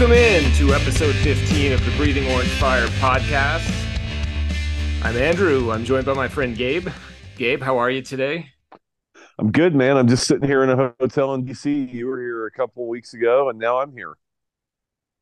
[0.00, 3.70] Welcome in to episode 15 of the Breathing Orange Fire podcast.
[5.02, 5.70] I'm Andrew.
[5.72, 6.88] I'm joined by my friend Gabe.
[7.36, 8.48] Gabe, how are you today?
[9.38, 9.98] I'm good, man.
[9.98, 11.92] I'm just sitting here in a hotel in DC.
[11.92, 14.14] You were here a couple weeks ago, and now I'm here.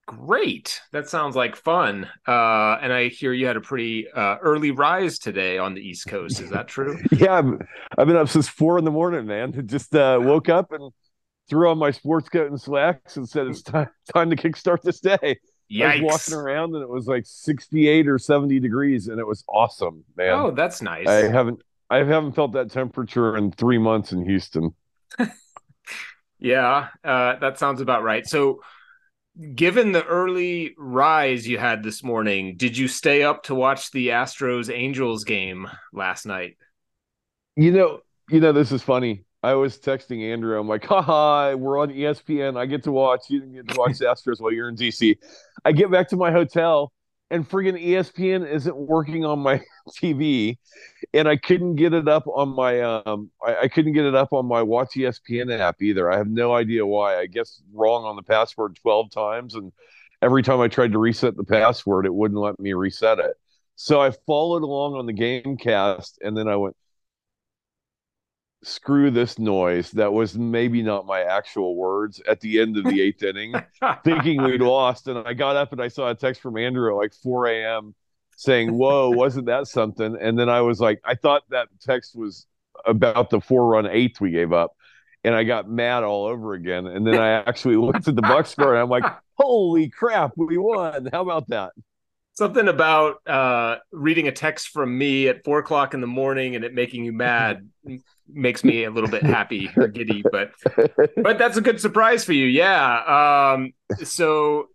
[0.06, 0.80] Great.
[0.92, 2.08] That sounds like fun.
[2.28, 6.06] Uh, and I hear you had a pretty uh, early rise today on the East
[6.06, 6.40] Coast.
[6.40, 7.02] Is that true?
[7.10, 7.50] yeah, I've,
[7.98, 9.60] I've, been up since four in the morning, man.
[9.66, 10.92] Just uh, woke up and
[11.48, 15.00] threw on my sports coat and slacks and said it's time time to kickstart this
[15.00, 15.38] day.
[15.70, 15.82] Yikes.
[15.82, 19.44] I was walking around and it was like 68 or 70 degrees and it was
[19.48, 20.30] awesome, man.
[20.30, 21.06] Oh, that's nice.
[21.06, 24.74] I haven't I haven't felt that temperature in three months in Houston.
[26.38, 28.26] yeah, uh, that sounds about right.
[28.26, 28.60] So,
[29.54, 34.08] given the early rise you had this morning, did you stay up to watch the
[34.08, 36.58] Astros Angels game last night?
[37.56, 39.24] You know, you know, this is funny.
[39.42, 40.58] I was texting Andrew.
[40.58, 42.56] I'm like, haha, we're on ESPN.
[42.56, 43.30] I get to watch.
[43.30, 45.16] You get to watch Astros while you're in DC.
[45.64, 46.92] I get back to my hotel
[47.30, 50.56] and friggin' ESPN isn't working on my TV,
[51.12, 54.32] and I couldn't get it up on my um I, I, couldn't get it up
[54.32, 56.10] on my Watch ESPN app either.
[56.10, 57.18] I have no idea why.
[57.18, 59.72] I guess wrong on the password twelve times, and
[60.22, 63.36] every time I tried to reset the password, it wouldn't let me reset it.
[63.76, 66.76] So I followed along on the GameCast, and then I went,
[68.62, 73.00] screw this noise that was maybe not my actual words at the end of the
[73.00, 73.54] eighth inning
[74.04, 75.06] thinking we'd lost.
[75.06, 77.94] And i got up and i saw a text from andrew at like 4 a.m
[78.36, 80.16] saying whoa wasn't that something?
[80.20, 82.46] And then i was like i thought that text was
[82.84, 84.72] about the four run eighth we gave up.
[85.22, 86.86] And i got mad all over again.
[86.86, 90.58] And then i actually looked at the box score and i'm like holy crap we
[90.58, 91.08] won.
[91.12, 91.72] How about that
[92.38, 96.64] something about uh, reading a text from me at four o'clock in the morning and
[96.64, 97.68] it making you mad
[98.28, 100.52] makes me a little bit happy or giddy, but
[101.16, 103.54] but that's a good surprise for you, yeah.
[103.56, 103.72] Um,
[104.04, 104.68] so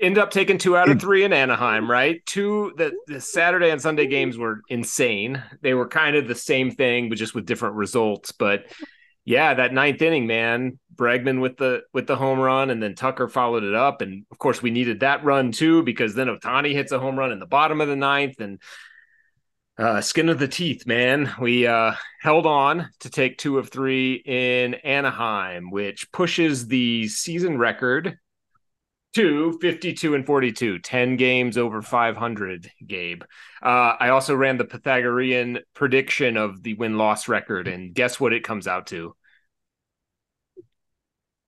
[0.00, 2.24] end up taking two out of three in Anaheim, right?
[2.24, 5.42] Two the, the Saturday and Sunday games were insane.
[5.60, 8.30] They were kind of the same thing, but just with different results.
[8.30, 8.66] But
[9.24, 13.28] yeah, that ninth inning, man, Bregman with the with the home run, and then Tucker
[13.28, 16.92] followed it up, and of course we needed that run too because then Ohtani hits
[16.92, 18.60] a home run in the bottom of the ninth, and
[19.78, 21.32] uh, skin of the teeth, man.
[21.40, 27.58] We uh, held on to take two of three in Anaheim, which pushes the season
[27.58, 28.18] record
[29.14, 33.22] to 52 and 42, 10 games over 500, Gabe.
[33.62, 38.32] Uh, I also ran the Pythagorean prediction of the win loss record, and guess what
[38.32, 39.14] it comes out to?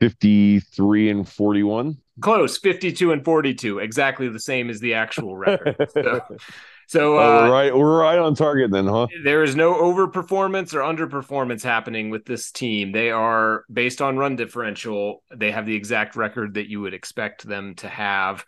[0.00, 2.58] 53 and 41 close.
[2.58, 5.76] 52 and 42 exactly the same as the actual record.
[5.92, 6.20] So,
[6.86, 9.06] so uh, we're right we're right on target then huh?
[9.24, 12.92] There is no overperformance or underperformance happening with this team.
[12.92, 17.46] They are based on run differential they have the exact record that you would expect
[17.46, 18.44] them to have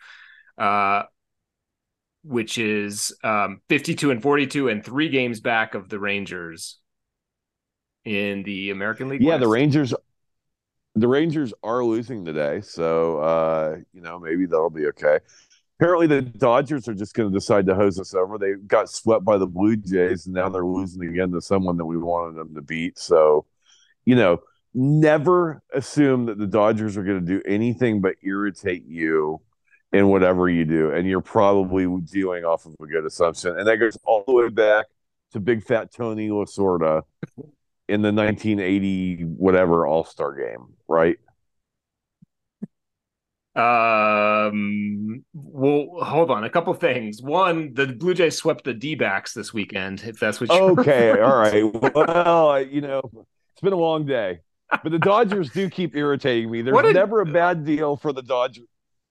[0.57, 1.03] uh,
[2.23, 6.79] which is um, 52 and 42 and three games back of the rangers
[8.05, 9.41] in the american league yeah West.
[9.41, 9.93] the rangers
[10.95, 15.19] the Rangers are losing today, so uh, you know maybe that'll be okay.
[15.79, 18.37] Apparently, the Dodgers are just going to decide to hose us over.
[18.37, 21.85] They got swept by the Blue Jays, and now they're losing again to someone that
[21.85, 22.99] we wanted them to beat.
[22.99, 23.45] So,
[24.05, 24.41] you know,
[24.73, 29.41] never assume that the Dodgers are going to do anything but irritate you
[29.91, 33.57] in whatever you do, and you're probably dealing off of a good assumption.
[33.57, 34.85] And that goes all the way back
[35.33, 37.01] to Big Fat Tony Lasorda
[37.87, 41.17] in the 1980 whatever All Star game, right?
[43.55, 45.23] Um.
[45.33, 46.43] Well, hold on.
[46.43, 47.21] A couple things.
[47.21, 50.03] One, the Blue Jays swept the D backs this weekend.
[50.03, 50.51] If that's what.
[50.51, 51.11] you Okay.
[51.19, 51.63] all right.
[51.93, 54.39] Well, you know, it's been a long day,
[54.71, 56.63] but the Dodgers do keep irritating me.
[56.63, 58.65] There's did, never a bad deal for the Dodgers.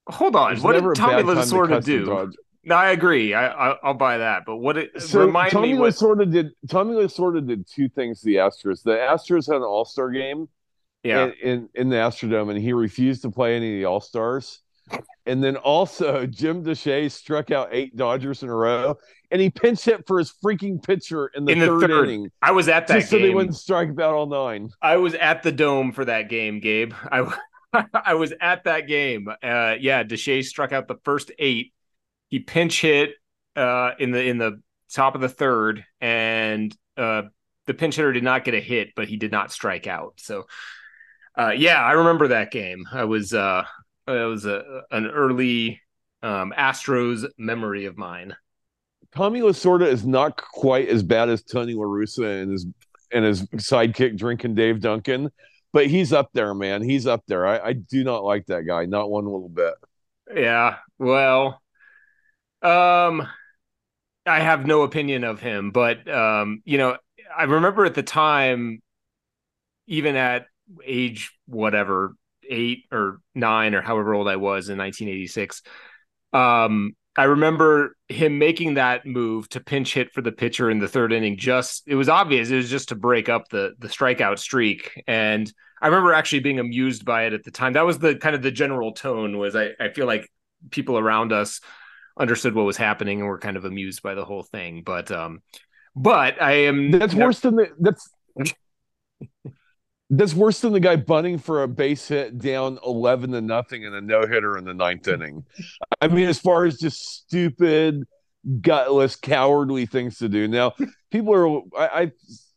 [0.09, 0.55] Hold on.
[0.55, 2.33] There's what did Tommy Lasorda do?
[2.65, 3.35] No, I agree.
[3.35, 4.45] I, I will buy that.
[4.47, 6.53] But what it so remind Tommy me what Lasorda did.
[6.69, 8.21] Tommy Lasorda did two things.
[8.21, 8.83] To the Astros.
[8.83, 10.49] The Astros had an All Star game.
[11.03, 11.25] Yeah.
[11.25, 14.61] In, in, in the Astrodome, and he refused to play any of the All Stars.
[15.27, 18.99] And then also Jim Deshaies struck out eight Dodgers in a row,
[19.31, 22.31] and he pinch hit for his freaking pitcher in the, in the third, third, inning.
[22.41, 23.21] I was at that just game.
[23.21, 24.71] so they wouldn't strike out all nine.
[24.81, 26.93] I was at the dome for that game, Gabe.
[27.11, 27.33] I
[27.95, 29.29] I was at that game.
[29.29, 31.73] Uh, yeah, Deshaies struck out the first eight
[32.33, 33.11] he pinch hit
[33.57, 37.25] uh, in the in the top of the third, and uh,
[37.67, 40.15] the pinch hitter did not get a hit, but he did not strike out.
[40.17, 40.47] So,
[41.39, 42.87] uh, yeah, I remember that game.
[42.91, 43.65] I was uh,
[44.09, 45.83] it was a an early
[46.23, 48.35] um, Astros memory of mine.
[49.15, 52.67] Tommy Lasorda is not quite as bad as Tony La Russa and his
[53.13, 55.31] and his sidekick drinking Dave Duncan,
[55.75, 56.81] but he's up there, man.
[56.81, 57.47] He's up there.
[57.47, 59.75] I, I do not like that guy, not one little bit
[60.35, 60.79] Yeah.
[60.99, 61.62] Well,
[62.63, 63.27] um,
[64.27, 66.97] I have no opinion of him, but um, you know,
[67.37, 68.81] I remember at the time,
[69.87, 70.47] even at
[70.85, 72.15] age whatever,
[72.49, 75.63] eight or nine or however old I was in 1986,
[76.33, 80.89] um, I remember him making that move to pinch hit for the pitcher in the
[80.89, 81.37] third inning.
[81.37, 85.53] Just it was obvious it was just to break up the the strikeout streak, and
[85.81, 87.75] I remember actually being amused by it at the time.
[87.75, 89.37] That was the kind of the general tone.
[89.37, 90.31] Was I I feel like
[90.71, 91.61] people around us
[92.19, 94.83] understood what was happening and were kind of amused by the whole thing.
[94.85, 95.43] But um,
[95.95, 98.11] but I am that's worse than the that's
[100.11, 103.95] that's worse than the guy bunting for a base hit down 11 to nothing and
[103.95, 105.45] a no hitter in the ninth inning.
[106.01, 108.05] I mean, as far as just stupid,
[108.61, 110.49] gutless, cowardly things to do.
[110.49, 110.75] Now,
[111.11, 112.13] people are, I, have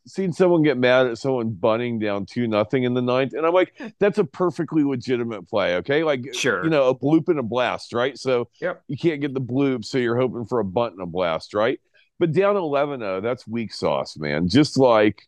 [0.06, 3.32] seen someone get mad at someone bunting down two nothing in the ninth.
[3.32, 5.76] And I'm like, that's a perfectly legitimate play.
[5.76, 6.04] Okay.
[6.04, 6.64] Like, sure.
[6.64, 8.18] You know, a bloop and a blast, right?
[8.18, 8.82] So yep.
[8.88, 9.84] you can't get the bloop.
[9.84, 11.80] So you're hoping for a bunt and a blast, right?
[12.18, 14.48] But down 11 0, that's weak sauce, man.
[14.48, 15.26] Just like,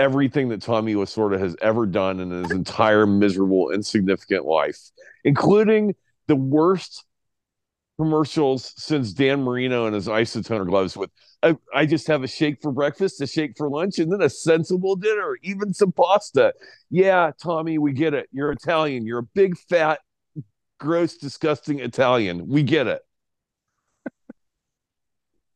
[0.00, 4.78] everything that Tommy Lasorda has ever done in his entire miserable, insignificant life,
[5.24, 5.94] including
[6.26, 7.04] the worst
[8.00, 11.10] commercials since Dan Marino and his isotoner gloves with
[11.42, 14.30] I, I, just have a shake for breakfast, a shake for lunch, and then a
[14.30, 16.54] sensible dinner, even some pasta.
[16.90, 18.28] Yeah, Tommy, we get it.
[18.32, 19.06] You're Italian.
[19.06, 20.00] You're a big, fat,
[20.78, 22.46] gross, disgusting Italian.
[22.46, 23.02] We get it.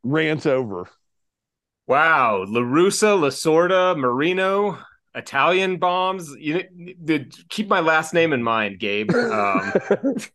[0.03, 0.89] Rant over.
[1.87, 4.79] Wow, LaRussa, Lasorda, Marino,
[5.15, 6.35] Italian bombs.
[6.39, 6.65] You
[7.49, 9.15] keep my last name in mind, Gabe.
[9.15, 9.73] Um,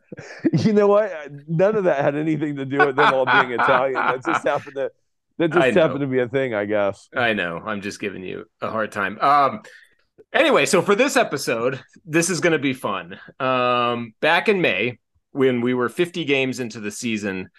[0.54, 1.12] you know what?
[1.48, 3.94] None of that had anything to do with them all being Italian.
[3.94, 4.92] That just happened to
[5.40, 7.08] that just happened to be a thing, I guess.
[7.16, 7.62] I know.
[7.66, 9.18] I'm just giving you a hard time.
[9.22, 9.62] Um,
[10.34, 13.18] anyway, so for this episode, this is going to be fun.
[13.40, 15.00] Um, back in May,
[15.32, 17.50] when we were 50 games into the season,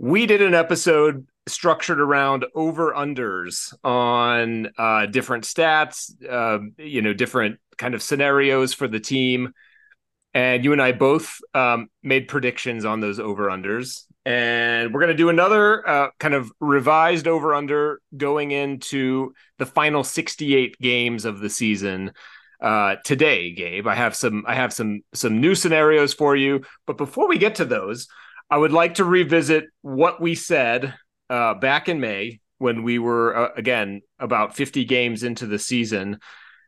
[0.00, 7.12] we did an episode structured around over unders on uh, different stats, uh, you know,
[7.12, 9.52] different kind of scenarios for the team.
[10.34, 14.04] And you and I both um, made predictions on those over unders.
[14.24, 19.66] And we're going to do another uh, kind of revised over under going into the
[19.66, 22.12] final 68 games of the season.
[22.60, 26.62] Uh, today, Gabe, I have some I have some some new scenarios for you.
[26.86, 28.06] But before we get to those,
[28.48, 30.94] I would like to revisit what we said
[31.32, 36.18] uh, back in May when we were uh, again about 50 games into the season.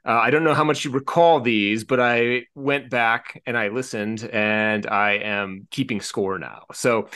[0.06, 3.68] Uh, I don't know how much you recall these, but I went back and I
[3.68, 6.64] listened, and I am keeping score now.
[6.72, 7.08] So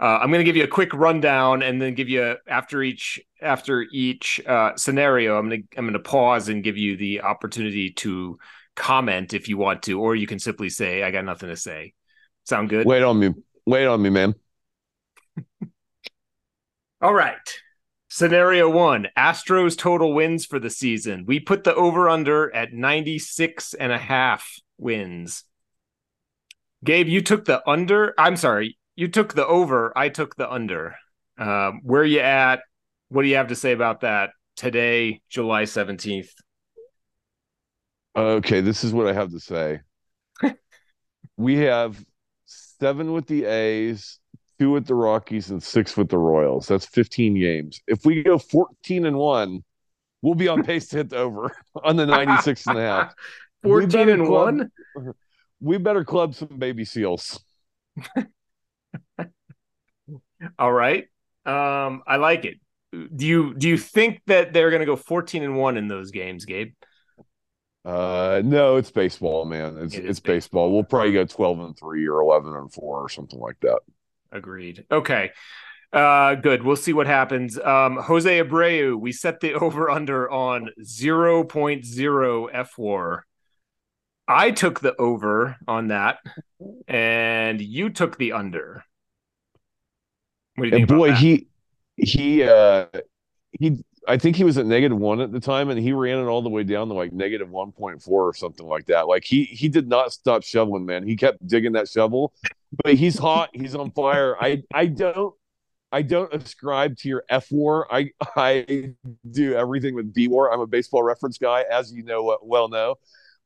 [0.00, 2.82] uh, I'm going to give you a quick rundown, and then give you a, after
[2.82, 5.38] each after each uh, scenario.
[5.38, 8.38] I'm going to I'm going to pause and give you the opportunity to
[8.76, 11.92] comment if you want to, or you can simply say, "I got nothing to say."
[12.44, 12.86] Sound good?
[12.86, 13.30] Wait on me.
[13.66, 14.34] Wait on me, man.
[17.04, 17.60] All right.
[18.08, 21.26] Scenario one Astros total wins for the season.
[21.26, 24.48] We put the over under at 96 and a half
[24.78, 25.44] wins.
[26.82, 28.14] Gabe, you took the under.
[28.16, 28.78] I'm sorry.
[28.96, 29.92] You took the over.
[29.94, 30.96] I took the under.
[31.36, 32.60] Um, where are you at?
[33.10, 36.30] What do you have to say about that today, July 17th?
[38.16, 39.80] Okay, this is what I have to say.
[41.36, 42.02] we have
[42.46, 44.20] seven with the A's,
[44.64, 46.66] two with the Rockies and six with the Royals.
[46.66, 47.80] That's 15 games.
[47.86, 49.62] If we go 14 and one,
[50.22, 51.54] we'll be on pace to hit the over
[51.84, 53.14] on the 96 and a half.
[53.62, 55.14] 14 and club, one?
[55.60, 57.40] We better club some baby seals.
[60.58, 61.04] All right.
[61.46, 62.58] Um, I like it.
[62.92, 66.10] Do you do you think that they're going to go 14 and 1 in those
[66.10, 66.74] games, Gabe?
[67.86, 69.78] Uh, no, it's baseball, man.
[69.78, 70.66] It's it it's baseball.
[70.66, 70.72] baseball.
[70.72, 73.80] We'll probably go 12 and 3 or 11 and 4 or something like that.
[74.34, 74.84] Agreed.
[74.90, 75.30] Okay.
[75.92, 76.64] Uh, good.
[76.64, 77.58] We'll see what happens.
[77.58, 83.20] Um, Jose Abreu, we set the over under on 0.0 fWAR.
[84.26, 86.18] I took the over on that,
[86.88, 88.82] and you took the under.
[90.56, 90.90] What do you think?
[90.90, 91.46] And boy, he
[91.96, 92.86] he uh
[93.52, 96.24] he I think he was at negative one at the time, and he ran it
[96.24, 99.08] all the way down to like negative one point four or something like that.
[99.08, 101.06] Like he he did not stop shoveling, man.
[101.06, 102.32] He kept digging that shovel,
[102.82, 103.50] but he's hot.
[103.52, 104.36] He's on fire.
[104.40, 105.34] I I don't
[105.92, 107.84] I don't ascribe to your fWAR.
[107.90, 108.94] I I
[109.30, 110.52] do everything with B war.
[110.52, 112.96] I'm a baseball reference guy, as you know uh, well know.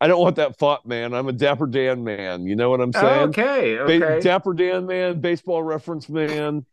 [0.00, 1.12] I don't want that fought man.
[1.12, 2.46] I'm a Dapper Dan man.
[2.46, 3.30] You know what I'm saying?
[3.30, 3.98] Okay, okay.
[3.98, 6.64] Ba- Dapper Dan man, baseball reference man.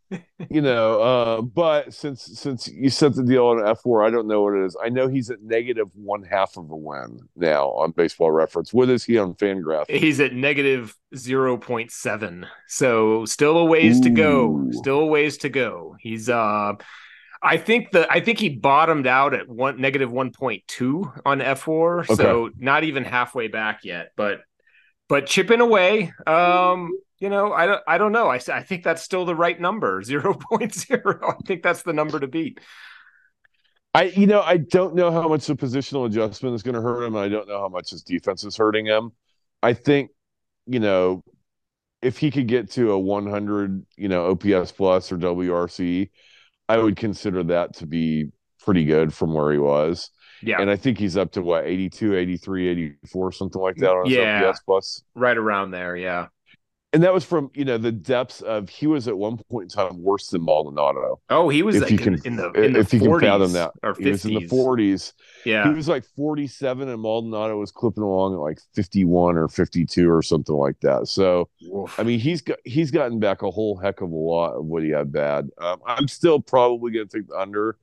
[0.50, 4.44] you know, uh, but since since you set the deal on fWAR, I don't know
[4.44, 4.78] what it is.
[4.82, 8.72] I know he's at negative one half of a win now on baseball reference.
[8.72, 9.90] What is he on Fangraph?
[9.90, 12.46] He's at negative zero point seven.
[12.68, 14.04] So still a ways Ooh.
[14.04, 14.68] to go.
[14.72, 15.96] Still a ways to go.
[16.00, 16.74] He's uh
[17.42, 21.40] I think the I think he bottomed out at one negative one point two on
[21.40, 22.16] fWAR, okay.
[22.16, 24.12] so not even halfway back yet.
[24.16, 24.42] But
[25.08, 26.12] but chipping away.
[26.26, 28.30] Um, you know, I don't I don't know.
[28.30, 31.24] I I think that's still the right number, 0.0.
[31.24, 32.60] I think that's the number to beat.
[33.94, 37.04] I you know I don't know how much the positional adjustment is going to hurt
[37.04, 37.16] him.
[37.16, 39.12] I don't know how much his defense is hurting him.
[39.62, 40.12] I think
[40.66, 41.24] you know
[42.02, 46.12] if he could get to a 100, you know, OPS plus or WRC,
[46.68, 50.10] I would consider that to be pretty good from where he was.
[50.42, 50.62] Yeah.
[50.62, 54.52] And I think he's up to what 82, 83, 84, something like that on yeah.
[54.66, 55.04] plus.
[55.16, 56.28] Right around there, yeah.
[56.96, 59.70] And that was from, you know, the depths of he was at one point in
[59.70, 61.20] time worse than Maldonado.
[61.30, 63.30] Oh, he was if like you can, in the in if the you 40s can
[63.30, 63.72] fathom that.
[63.84, 64.00] Or 50s.
[64.02, 65.12] He was in the 40s.
[65.44, 65.68] Yeah.
[65.68, 70.22] He was like 47 and Maldonado was clipping along at like 51 or 52 or
[70.22, 71.10] something like that.
[71.10, 72.00] So Oof.
[72.00, 74.82] I mean he's got he's gotten back a whole heck of a lot of what
[74.82, 75.50] he had bad.
[75.58, 77.78] Um, I'm still probably gonna take the under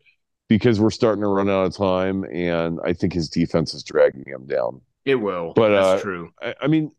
[0.49, 4.25] because we're starting to run out of time and I think his defense is dragging
[4.27, 4.81] him down.
[5.05, 5.53] It will.
[5.55, 6.31] But that's uh, true.
[6.41, 6.93] I, I, mean,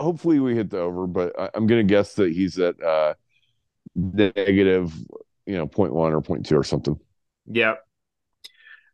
[0.00, 3.14] hopefully we hit the over, but I, am gonna guess that he's at uh
[3.94, 4.94] negative,
[5.46, 6.98] you know, 0.1 or 0.2 or something.
[7.46, 7.80] Yep.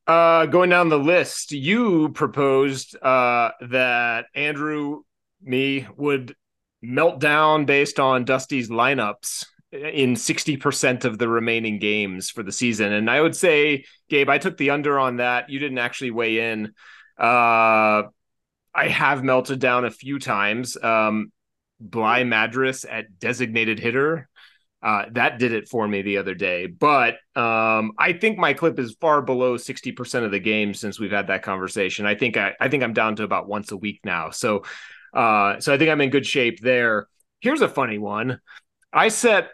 [0.06, 5.02] Uh, going down the list, you proposed uh, that Andrew,
[5.42, 6.34] me, would
[6.80, 12.92] melt down based on Dusty's lineups in 60% of the remaining games for the season.
[12.92, 15.50] And I would say, Gabe, I took the under on that.
[15.50, 16.72] You didn't actually weigh in.
[17.18, 18.04] Uh,
[18.76, 20.76] I have melted down a few times.
[20.82, 21.32] Um,
[21.80, 24.28] Bligh Madris at designated hitter
[24.82, 26.66] uh, that did it for me the other day.
[26.66, 31.10] But um, I think my clip is far below 60% of the game since we've
[31.10, 32.06] had that conversation.
[32.06, 34.30] I think I, I think I'm down to about once a week now.
[34.30, 34.62] So
[35.12, 37.08] uh, so I think I'm in good shape there.
[37.40, 38.40] Here's a funny one.
[38.92, 39.48] I set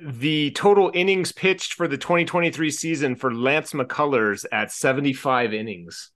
[0.00, 6.12] the total innings pitched for the 2023 season for Lance McCullers at 75 innings.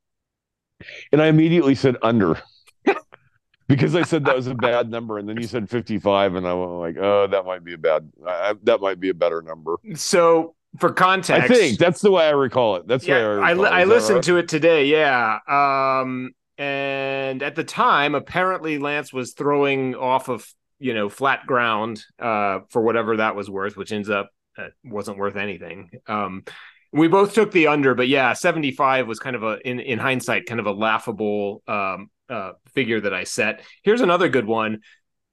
[1.12, 2.40] And I immediately said under
[3.68, 6.54] because I said that was a bad number, and then you said 55, and I
[6.54, 9.76] went like, oh, that might be a bad, I, that might be a better number.
[9.94, 12.86] So for context, I think that's the way I recall it.
[12.86, 14.24] That's yeah, I, I, I listened right?
[14.24, 14.86] to it today.
[14.86, 15.38] Yeah.
[15.48, 20.46] Um, and at the time, apparently Lance was throwing off of
[20.78, 25.18] you know flat ground uh, for whatever that was worth, which ends up uh, wasn't
[25.18, 25.90] worth anything.
[26.06, 26.44] Um,
[26.92, 30.46] we both took the under, but yeah, 75 was kind of a in in hindsight
[30.46, 33.62] kind of a laughable um, uh, figure that I set.
[33.82, 34.80] Here's another good one.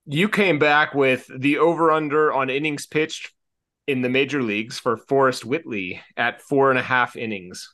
[0.06, 3.34] You came back with the over under on innings pitched
[3.88, 7.74] in the major leagues for Forrest Whitley at four and a half innings.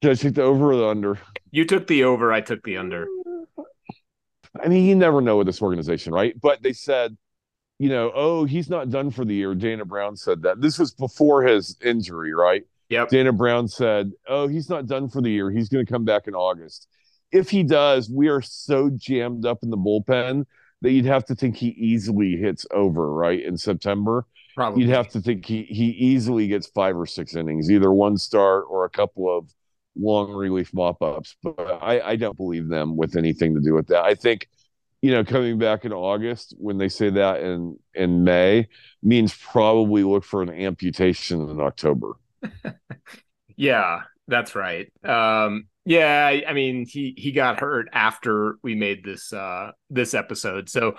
[0.00, 1.18] Did I take the over or the under?
[1.50, 2.32] You took the over.
[2.32, 3.06] I took the under.
[4.62, 6.38] I mean, you never know with this organization, right?
[6.40, 7.16] But they said,
[7.82, 9.56] you know, oh, he's not done for the year.
[9.56, 10.60] Dana Brown said that.
[10.60, 12.62] This was before his injury, right?
[12.90, 13.08] Yep.
[13.08, 15.50] Dana Brown said, "Oh, he's not done for the year.
[15.50, 16.86] He's going to come back in August.
[17.32, 20.44] If he does, we are so jammed up in the bullpen
[20.82, 24.26] that you'd have to think he easily hits over right in September.
[24.54, 24.82] Probably.
[24.82, 28.66] You'd have to think he he easily gets five or six innings, either one start
[28.70, 29.52] or a couple of
[29.96, 31.34] long relief mop ups.
[31.42, 34.04] But I, I don't believe them with anything to do with that.
[34.04, 34.46] I think."
[35.02, 38.68] You know, coming back in August when they say that in in May
[39.02, 42.12] means probably look for an amputation in October.
[43.56, 44.90] yeah, that's right.
[45.04, 50.14] Um, yeah, I, I, mean he he got hurt after we made this uh this
[50.14, 50.96] episode, so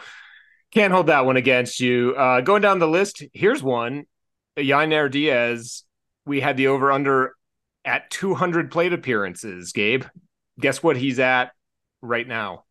[0.72, 2.14] can't hold that one against you.
[2.16, 4.04] Uh, going down the list, here's one:
[4.58, 5.84] Yainer Diaz.
[6.26, 7.36] We had the over under
[7.86, 9.72] at 200 plate appearances.
[9.72, 10.04] Gabe,
[10.60, 11.52] guess what he's at
[12.02, 12.66] right now?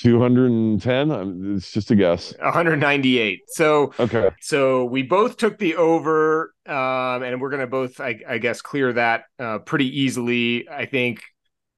[0.00, 2.34] 210 it's just a guess.
[2.38, 4.30] 198 so okay.
[4.40, 8.92] so we both took the over um and we're gonna both i, I guess clear
[8.94, 10.68] that uh, pretty easily.
[10.68, 11.22] I think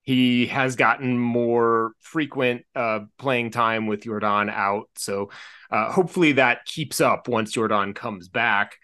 [0.03, 4.89] he has gotten more frequent uh, playing time with Yordan out.
[4.97, 5.31] So
[5.71, 8.77] uh, hopefully that keeps up once Yordan comes back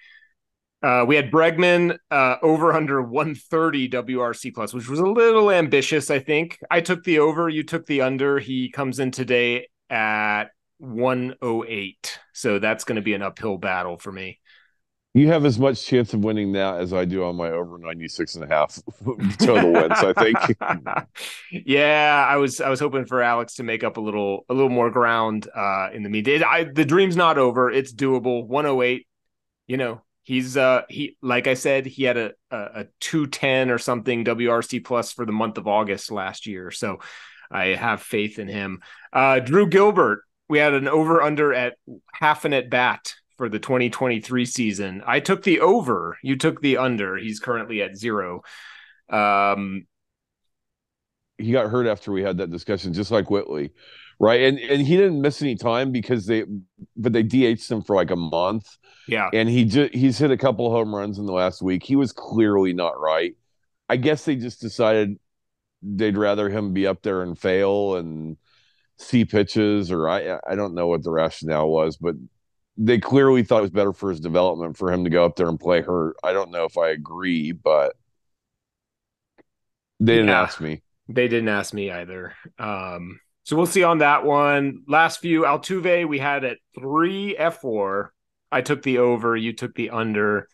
[0.85, 6.11] uh, we had Bregman uh, over under 130 WRC plus, which was a little ambitious,
[6.11, 6.59] I think.
[6.71, 8.39] I took the over, you took the under.
[8.39, 12.21] He comes in today at 108.
[12.35, 14.41] So that's going to be an uphill battle for me.
[15.15, 18.35] You have as much chance of winning that as I do on my over 96
[18.35, 18.79] and a half
[19.39, 20.37] total wins, I think.
[21.67, 24.71] yeah, I was I was hoping for Alex to make up a little a little
[24.71, 26.43] more ground uh in the meantime.
[26.47, 27.71] I the dream's not over.
[27.71, 28.45] It's doable.
[28.45, 29.07] 108.
[29.69, 33.79] You know, he's uh he like I said, he had a a, a 210 or
[33.79, 36.71] something WRC plus for the month of August last year.
[36.71, 36.99] So
[37.51, 38.81] I have faith in him.
[39.13, 41.75] Uh Drew Gilbert, we had an over under at
[42.13, 45.03] half an at bat for the 2023 season.
[45.07, 47.17] I took the over, you took the under.
[47.17, 48.43] He's currently at zero.
[49.09, 49.87] Um,
[51.39, 53.73] he got hurt after we had that discussion, just like Whitley,
[54.19, 54.43] right?
[54.43, 56.45] And and he didn't miss any time because they,
[56.97, 58.77] but they DH'd him for like a month.
[59.07, 61.83] Yeah, and he just he's hit a couple home runs in the last week.
[61.83, 63.37] He was clearly not right.
[63.89, 65.19] I guess they just decided
[65.83, 68.39] they'd rather him be up there and fail and
[68.99, 72.15] see pitches, or I I don't know what the rationale was, but
[72.77, 75.49] they clearly thought it was better for his development for him to go up there
[75.49, 76.17] and play hurt.
[76.25, 77.95] I don't know if I agree, but
[80.01, 80.83] they didn't yeah, ask me.
[81.09, 82.35] They didn't ask me either.
[82.59, 84.83] Um, so we'll see on that one.
[84.89, 88.09] Last few Altuve, we had at three fWAR.
[88.51, 90.49] I took the over, you took the under.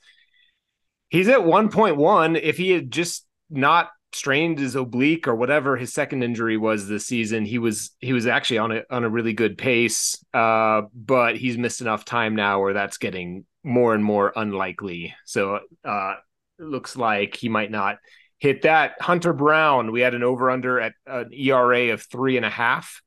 [1.09, 2.41] He's at 1.1.
[2.41, 7.07] If he had just not strained his oblique or whatever his second injury was this
[7.07, 7.45] season.
[7.45, 11.59] He was he was actually on a on a really good pace, uh, but he's
[11.59, 15.15] missed enough time now where that's getting more and more unlikely.
[15.27, 16.15] So uh,
[16.59, 17.99] it looks like he might not
[18.41, 18.95] hit that.
[19.01, 23.01] Hunter Brown, we had an over under at an ERA of three and a half.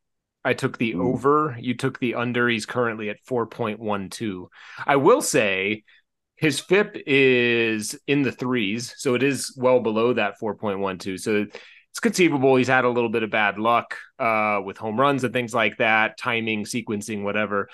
[0.46, 1.14] I took the Ooh.
[1.14, 1.58] over.
[1.60, 2.48] You took the under.
[2.48, 4.48] He's currently at 4.12.
[4.86, 5.84] I will say
[6.36, 11.20] his FIP is in the threes, so it is well below that 4.12.
[11.20, 11.48] So
[11.92, 15.34] it's conceivable he's had a little bit of bad luck uh, with home runs and
[15.34, 17.70] things like that, timing, sequencing, whatever,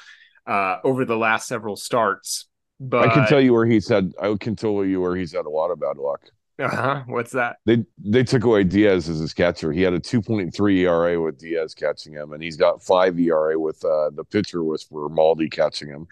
[0.45, 2.45] uh, over the last several starts.
[2.79, 4.13] But I can tell you where he's had.
[4.21, 6.21] I can tell you where he's had a lot of bad luck.
[6.59, 7.03] Uh-huh.
[7.07, 7.57] What's that?
[7.65, 9.71] They they took away Diaz as his catcher.
[9.71, 13.83] He had a 2.3 ERA with Diaz catching him, and he's got five ERA with
[13.85, 16.07] uh, the pitcher was for Maldi catching him.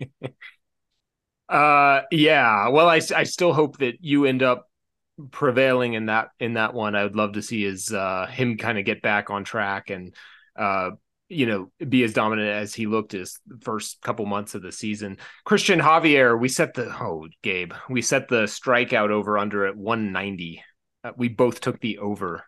[1.48, 2.68] Uh, yeah.
[2.68, 4.68] Well, I, I still hope that you end up
[5.30, 6.94] prevailing in that in that one.
[6.94, 10.14] I would love to see his uh him kind of get back on track and
[10.56, 10.90] uh
[11.28, 15.18] you know be as dominant as he looked his first couple months of the season.
[15.44, 20.62] Christian Javier, we set the oh Gabe, we set the strikeout over under at 190.
[21.04, 22.44] Uh, we both took the over.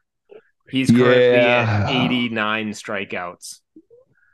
[0.68, 1.86] He's currently yeah.
[1.88, 3.60] at 89 strikeouts.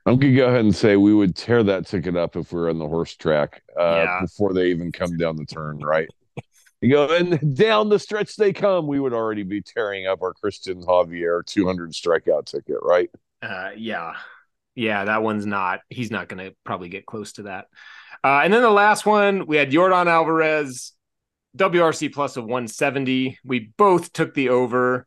[0.05, 2.71] I'm gonna go ahead and say we would tear that ticket up if we were
[2.71, 4.21] on the horse track uh, yeah.
[4.21, 6.09] before they even come down the turn, right?
[6.81, 10.33] you go and down the stretch they come, we would already be tearing up our
[10.33, 13.11] Christian Javier 200 strikeout ticket, right?
[13.43, 14.13] Uh, yeah,
[14.77, 15.81] yeah, that one's not.
[15.89, 17.67] He's not gonna probably get close to that.
[18.23, 20.93] Uh, and then the last one, we had Yordan Alvarez,
[21.57, 23.39] WRC plus of 170.
[23.45, 25.07] We both took the over.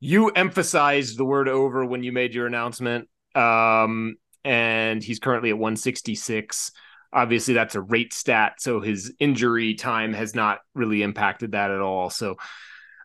[0.00, 3.08] You emphasized the word over when you made your announcement.
[3.34, 6.72] Um, and he's currently at 166.
[7.12, 11.80] Obviously, that's a rate stat, so his injury time has not really impacted that at
[11.80, 12.10] all.
[12.10, 12.32] So,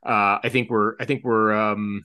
[0.03, 2.03] uh, I think we're, I think we're, um,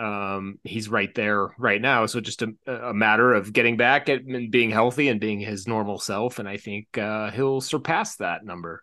[0.00, 2.06] um, he's right there right now.
[2.06, 5.98] So just a, a matter of getting back and being healthy and being his normal
[5.98, 8.82] self, and I think uh, he'll surpass that number.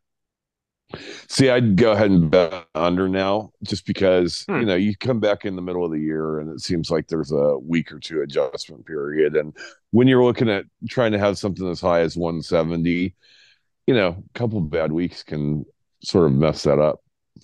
[1.27, 4.59] See, I'd go ahead and bet under now, just because hmm.
[4.59, 7.07] you know you come back in the middle of the year and it seems like
[7.07, 9.57] there's a week or two adjustment period, and
[9.91, 13.15] when you're looking at trying to have something as high as 170,
[13.87, 15.65] you know, a couple of bad weeks can
[16.03, 17.01] sort of mess that up.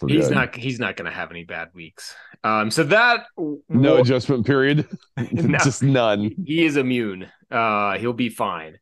[0.08, 0.56] He's not.
[0.56, 2.16] He's not going to have any bad weeks.
[2.44, 3.26] Um, so that
[3.70, 4.88] no adjustment period,
[5.32, 6.32] no, just none.
[6.46, 7.28] He is immune.
[7.50, 8.78] Uh, he'll be fine.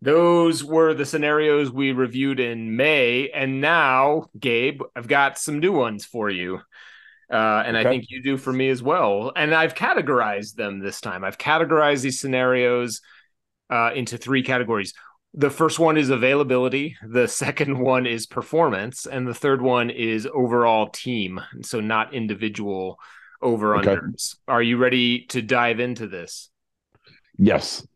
[0.00, 3.30] Those were the scenarios we reviewed in May.
[3.30, 6.60] And now, Gabe, I've got some new ones for you.
[7.30, 7.86] Uh, and okay.
[7.86, 9.32] I think you do for me as well.
[9.34, 11.24] And I've categorized them this time.
[11.24, 13.00] I've categorized these scenarios
[13.70, 14.94] uh, into three categories.
[15.34, 20.26] The first one is availability, the second one is performance, and the third one is
[20.32, 21.40] overall team.
[21.62, 22.98] So, not individual
[23.40, 24.34] over unders.
[24.34, 24.52] Okay.
[24.52, 26.50] Are you ready to dive into this?
[27.36, 27.86] Yes.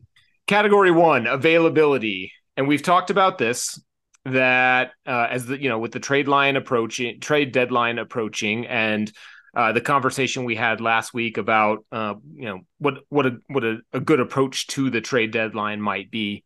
[0.47, 2.31] Category one, availability.
[2.55, 3.79] And we've talked about this
[4.25, 9.11] that uh, as the you know with the trade line approaching trade deadline approaching and
[9.55, 13.63] uh, the conversation we had last week about uh, you know what what a what
[13.63, 16.43] a, a, good approach to the trade deadline might be.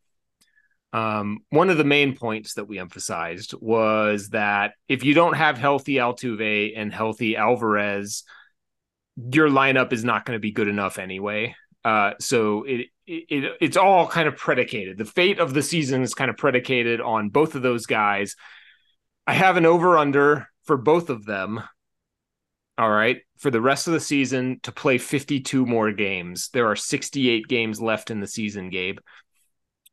[0.97, 5.57] Um, one of the main points that we emphasized was that if you don't have
[5.59, 8.23] healthy Altuve and healthy Alvarez,
[9.15, 11.55] your lineup is not going to be good enough anyway.
[11.85, 14.97] Uh, so it, it it's all kind of predicated.
[14.97, 18.35] The fate of the season is kind of predicated on both of those guys.
[19.27, 21.61] I have an over under for both of them.
[22.79, 26.49] All right, for the rest of the season to play 52 more games.
[26.53, 28.99] There are 68 games left in the season, Gabe.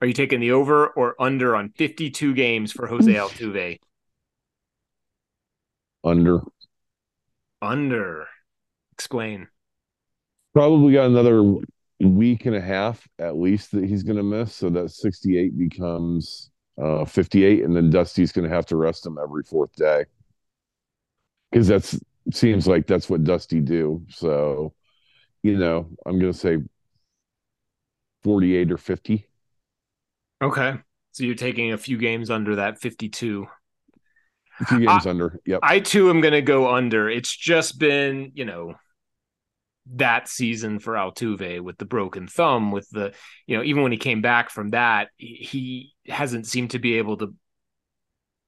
[0.01, 3.79] Are you taking the over or under on 52 games for Jose Altuve?
[6.03, 6.41] Under.
[7.63, 8.27] Under.
[8.93, 9.49] Explain.
[10.53, 11.43] Probably got another
[12.01, 14.55] week and a half at least that he's going to miss.
[14.55, 17.65] So that 68 becomes uh, 58.
[17.65, 20.05] And then Dusty's going to have to rest him every fourth day.
[21.51, 21.99] Because that's
[22.33, 24.05] seems like that's what Dusty do.
[24.09, 24.75] So,
[25.43, 26.59] you know, I'm going to say
[28.23, 29.27] 48 or 50.
[30.43, 30.75] Okay.
[31.13, 33.47] So you're taking a few games under that 52.
[34.61, 35.41] A few games I, under.
[35.47, 35.61] Yep.
[35.63, 37.09] I too am going to go under.
[37.09, 38.75] It's just been, you know,
[39.95, 43.13] that season for Altuve with the broken thumb, with the,
[43.47, 47.17] you know, even when he came back from that, he hasn't seemed to be able
[47.19, 47.35] to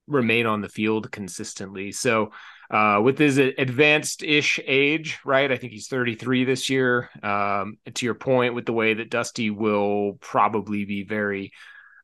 [0.06, 1.92] remain on the field consistently.
[1.92, 2.32] So,
[2.70, 5.52] uh, with his advanced ish age, right?
[5.52, 7.10] I think he's 33 this year.
[7.22, 11.52] Um, to your point, with the way that Dusty will probably be very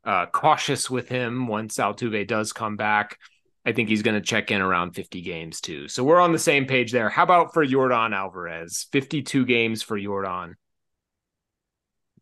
[0.05, 3.19] uh, cautious with him once Altuve does come back.
[3.65, 5.87] I think he's going to check in around 50 games too.
[5.87, 7.09] So we're on the same page there.
[7.09, 8.89] How about for Yordan Alvarez?
[8.91, 10.55] 52 games for Yordan.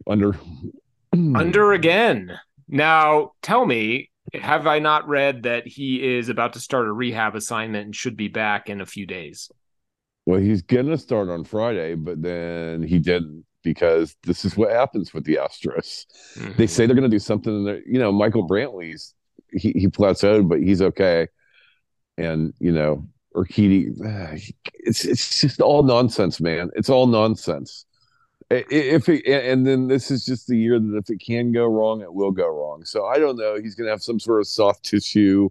[0.06, 0.36] Under.
[1.12, 2.38] Under again.
[2.68, 7.34] Now, tell me, have I not read that he is about to start a rehab
[7.34, 9.50] assignment and should be back in a few days?
[10.26, 14.70] Well, he's going to start on Friday, but then he didn't because this is what
[14.70, 16.06] happens with the Astros.
[16.36, 16.52] Mm-hmm.
[16.56, 17.64] They say they're going to do something.
[17.64, 19.14] That, you know, Michael Brantley's
[19.52, 21.28] he he plateaued, but he's okay.
[22.16, 23.92] And you know, Urquidy,
[24.74, 26.70] it's it's just all nonsense, man.
[26.74, 27.86] It's all nonsense.
[28.52, 32.00] If it, and then this is just the year that if it can go wrong,
[32.00, 32.84] it will go wrong.
[32.84, 33.56] So I don't know.
[33.62, 35.50] He's going to have some sort of soft tissue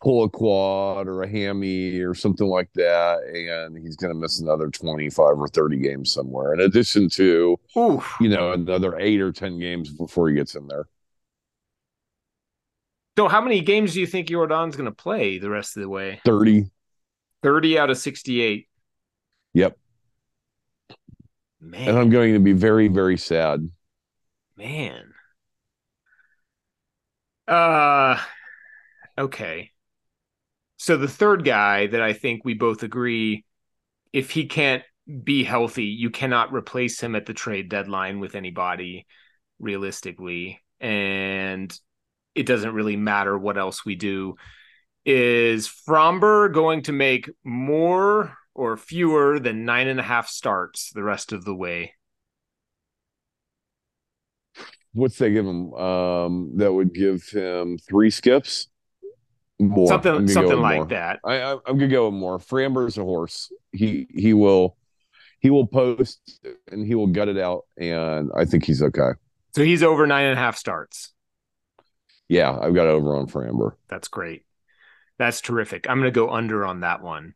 [0.00, 4.40] pull a quad or a hammy or something like that, and he's going to miss
[4.40, 8.16] another 25 or 30 games somewhere, in addition to, Oof.
[8.20, 10.86] you know, another eight or 10 games before he gets in there.
[13.18, 15.88] So, how many games do you think Yordan's going to play the rest of the
[15.88, 16.20] way?
[16.24, 16.70] 30.
[17.42, 18.68] 30 out of 68.
[19.52, 19.76] Yep.
[21.60, 21.88] Man.
[21.88, 23.68] And I'm going to be very, very sad.
[24.56, 25.12] Man.
[27.46, 28.18] Uh,
[29.18, 29.72] okay.
[30.80, 33.44] So the third guy that I think we both agree,
[34.14, 34.82] if he can't
[35.22, 39.06] be healthy, you cannot replace him at the trade deadline with anybody
[39.58, 40.58] realistically.
[40.80, 41.70] And
[42.34, 44.36] it doesn't really matter what else we do.
[45.04, 51.02] Is Framber going to make more or fewer than nine and a half starts the
[51.02, 51.92] rest of the way?
[54.94, 55.74] What's they give him?
[55.74, 58.68] Um, that would give him three skips
[59.60, 59.88] more.
[59.88, 60.86] Something something like more.
[60.86, 61.20] that.
[61.24, 62.38] I, I, am gonna go with more.
[62.38, 63.52] Framber's a horse.
[63.72, 64.76] He he will
[65.40, 66.20] he will post
[66.70, 69.10] and he will gut it out, and I think he's okay.
[69.54, 71.12] So he's over nine and a half starts.
[72.28, 73.72] Yeah, I've got over on Framber.
[73.88, 74.44] That's great.
[75.18, 75.86] That's terrific.
[75.88, 77.34] I'm gonna go under on that one,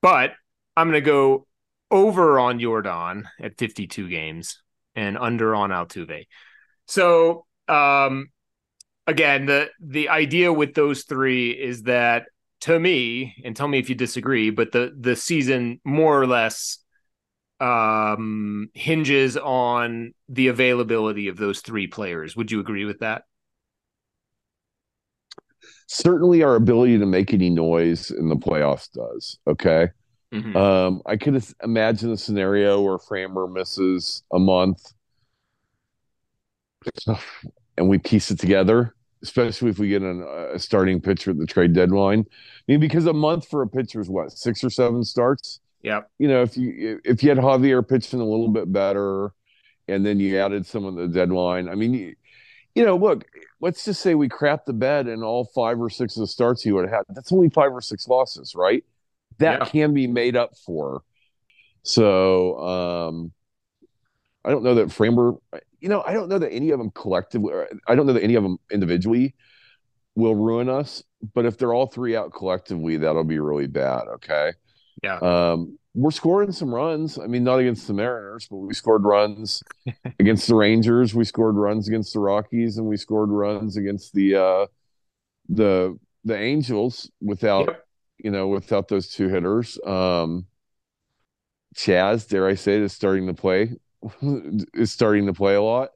[0.00, 0.32] but
[0.76, 1.46] I'm gonna go
[1.90, 4.62] over on Yordan at 52 games
[4.94, 6.26] and under on Altuve.
[6.86, 8.28] So um
[9.06, 12.26] again, the the idea with those three is that
[12.60, 16.78] to me, and tell me if you disagree, but the the season more or less
[17.58, 22.36] um hinges on the availability of those three players.
[22.36, 23.22] Would you agree with that?
[25.86, 29.38] Certainly our ability to make any noise in the playoffs does.
[29.46, 29.88] Okay.
[30.34, 30.56] Mm-hmm.
[30.56, 34.92] Um, I could imagine a scenario where Framber misses a month
[37.76, 41.46] and we piece it together especially if we get an, a starting pitcher at the
[41.46, 42.24] trade deadline.
[42.28, 45.60] I mean, because a month for a pitcher is what six or seven starts.
[45.82, 46.02] Yeah.
[46.18, 49.32] You know, if you if you had Javier pitching a little bit better,
[49.88, 51.68] and then you added some of the deadline.
[51.68, 52.14] I mean, you,
[52.74, 53.24] you know, look,
[53.60, 56.62] let's just say we crap the bed and all five or six of the starts
[56.62, 57.14] he would have had.
[57.14, 58.84] That's only five or six losses, right?
[59.38, 59.64] That yeah.
[59.66, 61.02] can be made up for.
[61.82, 63.32] So um
[64.44, 65.38] I don't know that Framber
[65.80, 67.52] you know, I don't know that any of them collectively,
[67.86, 69.34] I don't know that any of them individually
[70.14, 71.02] will ruin us.
[71.34, 74.02] But if they're all three out collectively, that'll be really bad.
[74.14, 74.52] Okay.
[75.02, 75.18] Yeah.
[75.18, 77.18] Um, we're scoring some runs.
[77.18, 79.62] I mean, not against the Mariners, but we scored runs
[80.18, 81.14] against the Rangers.
[81.14, 84.66] We scored runs against the Rockies, and we scored runs against the uh,
[85.48, 87.86] the the Angels without yep.
[88.18, 89.78] you know without those two hitters.
[89.86, 90.46] Um,
[91.74, 93.76] Chas, dare I say, is starting to play
[94.74, 95.90] is starting to play a lot.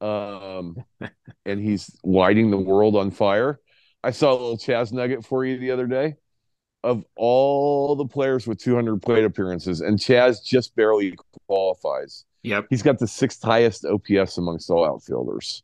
[0.00, 0.76] Um,
[1.44, 3.60] and he's lighting the world on fire.
[4.02, 6.14] I saw a little Chas nugget for you the other day
[6.84, 11.16] of all the players with 200 plate appearances, and Chas just barely
[11.46, 12.24] qualifies.
[12.42, 12.66] Yep.
[12.70, 15.62] He's got the sixth highest OPS amongst all outfielders.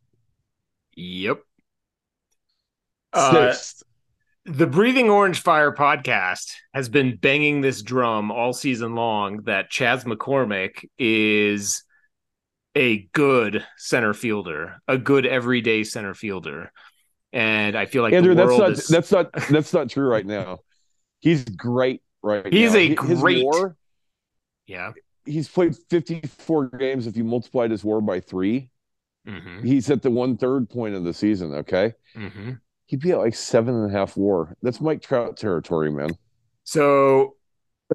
[0.96, 1.40] Yep.
[3.12, 3.84] Uh, Sixth.
[4.44, 10.02] the Breathing Orange Fire podcast has been banging this drum all season long that Chas
[10.04, 11.83] McCormick is
[12.74, 16.72] a good center fielder, a good everyday center fielder.
[17.32, 20.58] And I feel like Andrew, that's not is that's not that's not true right now.
[21.20, 22.78] He's great right He's now.
[22.78, 23.76] a great- WAR,
[24.66, 24.92] yeah.
[25.24, 27.06] he's played 54 games.
[27.06, 28.70] If you multiplied his WAR by three,
[29.26, 29.64] Mm-hmm.
[29.66, 31.54] he's at the one third point of the season.
[31.54, 32.52] Okay, Mm-hmm.
[32.86, 34.54] he'd be at like seven and a half WAR.
[34.62, 36.10] That's Mike Trout territory, man.
[36.64, 37.36] So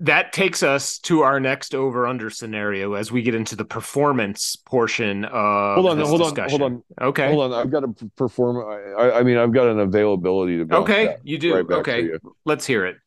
[0.02, 4.56] that takes us to our next over under scenario as we get into the performance
[4.56, 6.60] portion of hold on, this hold on, discussion.
[6.60, 7.28] hold on, Okay.
[7.34, 7.60] hold on.
[7.60, 8.58] I've got to perform.
[8.97, 11.56] I, I- mean, I've got an availability to Okay, you do.
[11.56, 12.04] right okay.
[12.04, 12.19] you.
[12.45, 12.97] Let's hear it.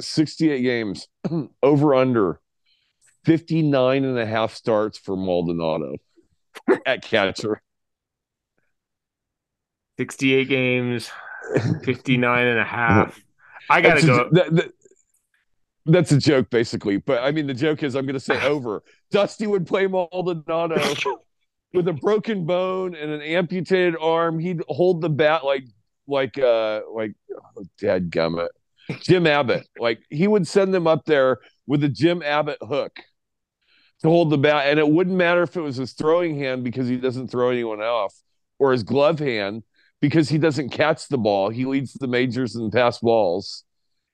[0.00, 1.06] 68 games
[1.62, 2.40] over under
[3.24, 5.94] 59 and a half starts for Maldonado
[6.86, 7.62] at catcher
[9.98, 11.10] 68 games,
[11.84, 13.18] 59 and a half.
[13.70, 14.28] I got to That's go.
[14.32, 14.72] that- that-
[15.86, 16.98] that's a joke basically.
[16.98, 18.82] But i mean the joke is i'm going to say over.
[19.10, 20.94] Dusty would play Maldonado
[21.72, 24.38] with a broken bone and an amputated arm.
[24.38, 25.64] He'd hold the bat like
[26.06, 28.48] like uh like oh, dad gummit.
[29.00, 29.66] Jim abbott.
[29.78, 32.96] Like he would send them up there with a jim abbott hook
[34.02, 34.66] to hold the bat.
[34.66, 37.80] And it wouldn't matter if it was his throwing hand because he doesn't throw anyone
[37.80, 38.14] off
[38.58, 39.62] or his glove hand
[40.00, 41.48] because he doesn't catch the ball.
[41.48, 43.64] He leads the majors in pass balls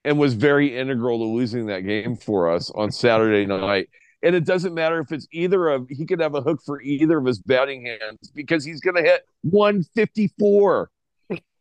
[0.03, 3.89] and was very integral to losing that game for us on Saturday night.
[4.23, 7.17] And it doesn't matter if it's either of he could have a hook for either
[7.17, 10.91] of his batting hands because he's going to hit 154,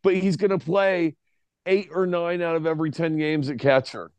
[0.02, 1.16] but he's going to play
[1.66, 4.10] eight or nine out of every 10 games at catcher.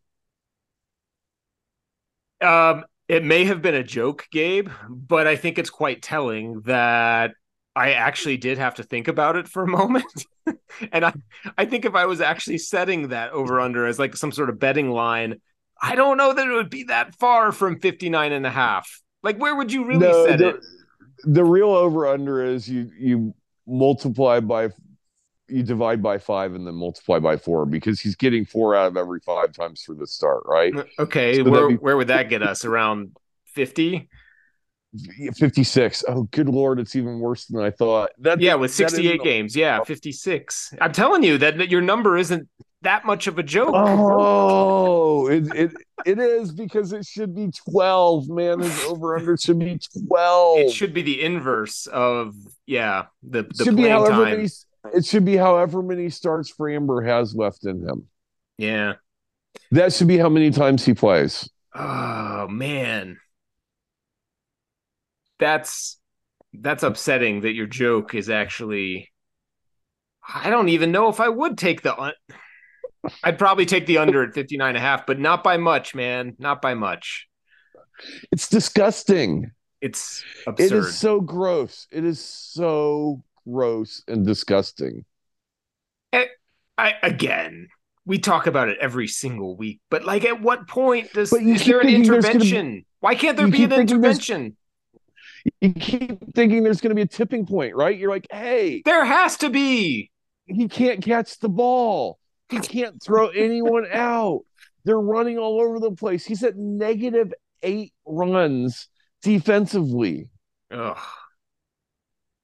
[2.41, 7.33] Um, it may have been a joke, Gabe, but I think it's quite telling that
[7.75, 10.05] I actually did have to think about it for a moment.
[10.91, 11.13] and I,
[11.57, 14.59] I think if I was actually setting that over under as like some sort of
[14.59, 15.41] betting line,
[15.81, 19.01] I don't know that it would be that far from 59 and a half.
[19.23, 20.55] Like, where would you really No, set the, it?
[21.25, 23.33] the real over under is you you
[23.67, 24.69] multiply by
[25.47, 28.97] you divide by five and then multiply by four because he's getting four out of
[28.97, 30.73] every five times for the start, right?
[30.75, 32.63] Uh, okay, So where, be- where would that get us?
[32.63, 33.15] Around
[33.47, 34.09] 50?
[35.37, 36.03] 56.
[36.07, 38.11] Oh, good lord, it's even worse than I thought.
[38.19, 39.55] That Yeah, with 68 isn't games.
[39.55, 40.73] Yeah, 56.
[40.81, 42.47] I'm telling you that, that your number isn't
[42.81, 43.73] that much of a joke.
[43.73, 45.71] Oh, it, it
[46.05, 48.59] it is because it should be 12, man.
[48.59, 50.59] His over under should be 12.
[50.59, 54.37] It should be the inverse of yeah, the the should be however time.
[54.37, 54.49] many
[54.95, 58.07] it should be however many starts Framber has left in him.
[58.57, 58.93] Yeah.
[59.71, 61.49] That should be how many times he plays.
[61.75, 63.17] Oh man.
[65.41, 65.97] That's
[66.53, 69.09] that's upsetting that your joke is actually
[70.33, 72.13] I don't even know if I would take the un-
[73.23, 76.35] I'd probably take the under at 59 and a half, but not by much, man.
[76.37, 77.27] Not by much.
[78.31, 79.51] It's disgusting.
[79.81, 80.77] It's It absurd.
[80.77, 81.87] is so gross.
[81.91, 85.05] It is so gross and disgusting.
[86.77, 87.67] I again,
[88.05, 91.65] we talk about it every single week, but like, at what point does you is
[91.65, 92.85] there an there's gonna intervention?
[93.01, 94.57] Why can't there be an intervention?
[95.59, 97.97] You keep thinking there's going to be a tipping point, right?
[97.97, 100.11] You're like, hey, There has to be.
[100.45, 102.19] he can't catch the ball.
[102.49, 104.41] He can't throw anyone out.
[104.83, 106.25] They're running all over the place.
[106.25, 108.87] He's at negative eight runs
[109.21, 110.29] defensively.
[110.71, 110.97] Ugh.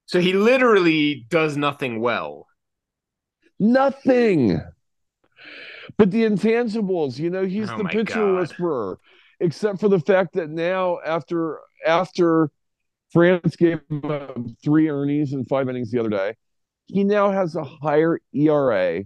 [0.05, 2.47] So he literally does nothing well.
[3.59, 4.61] Nothing.
[5.97, 8.35] But the intangibles, you know, he's Oh the pitcher God.
[8.39, 8.99] whisperer,
[9.39, 12.51] except for the fact that now after after
[13.11, 16.35] France gave him three earnings in five innings the other day,
[16.87, 19.03] he now has a higher ERA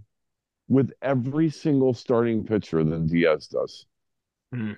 [0.68, 3.86] with every single starting pitcher than Diaz does.
[4.52, 4.72] Hmm.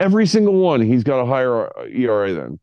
[0.00, 2.60] Every single one, he's got a higher ERA than.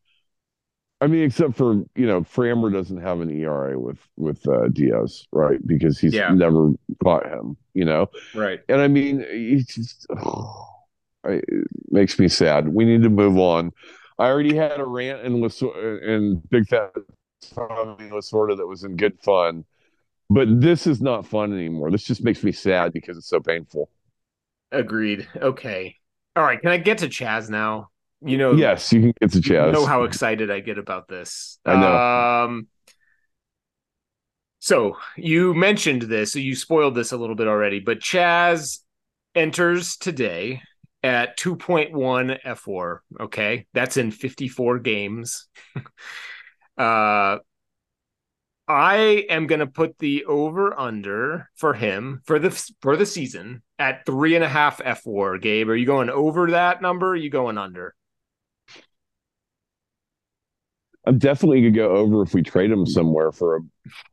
[1.01, 5.27] I mean, except for you know, Framber doesn't have an ERA with with uh, Diaz,
[5.33, 5.59] right?
[5.67, 6.33] Because he's Yeah.
[6.33, 6.71] never
[7.03, 8.09] caught him, you know.
[8.33, 8.61] Right.
[8.69, 10.65] And I mean, he just oh,
[11.25, 11.43] it
[11.89, 12.69] makes me sad.
[12.69, 13.73] We need to move on.
[14.17, 16.91] I already had a rant in Lasor- in Big Fat
[17.53, 19.65] Tommy Lasorda that was in good fun,
[20.29, 21.91] but this is not fun anymore.
[21.91, 23.89] This just makes me sad because it's so painful.
[24.71, 25.27] Agreed.
[25.35, 25.97] Okay.
[26.35, 26.59] All right.
[26.59, 27.89] Can I get to Chas now?
[28.21, 29.67] You know, yes, you can get to Chas.
[29.67, 31.59] You know how excited I get about this.
[31.65, 31.95] I know.
[31.95, 32.67] Um,
[34.59, 38.79] so you mentioned this, so you spoiled this a little bit already, but Chas
[39.35, 40.61] enters today
[41.05, 42.99] at 2.1 fWAR.
[43.19, 43.67] Okay.
[43.73, 45.47] That's in 54 games.
[46.77, 47.37] uh,
[48.67, 48.95] I
[49.29, 52.49] am going to put the over under for him for the
[52.81, 55.39] for the season at three and a half fWAR.
[55.39, 57.09] Gabe, are you going over that number?
[57.09, 57.93] are you going under?
[61.07, 63.57] I'm definitely gonna go over if we trade him somewhere for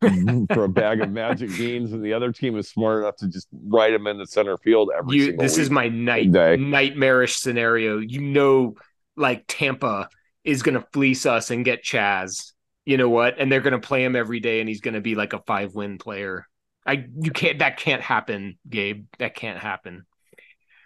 [0.03, 3.29] a for a bag of magic beans, and the other team is smart enough to
[3.29, 6.57] just write him in the center field every you, This is my night day.
[6.57, 7.99] nightmarish scenario.
[7.99, 8.75] You know,
[9.17, 10.09] like Tampa
[10.45, 12.53] is gonna fleece us and get Chas.
[12.85, 13.39] You know what?
[13.39, 15.99] And they're gonna play him every day, and he's gonna be like a five win
[15.99, 16.47] player.
[16.85, 19.07] I you can't that can't happen, Gabe.
[19.19, 20.05] That can't happen.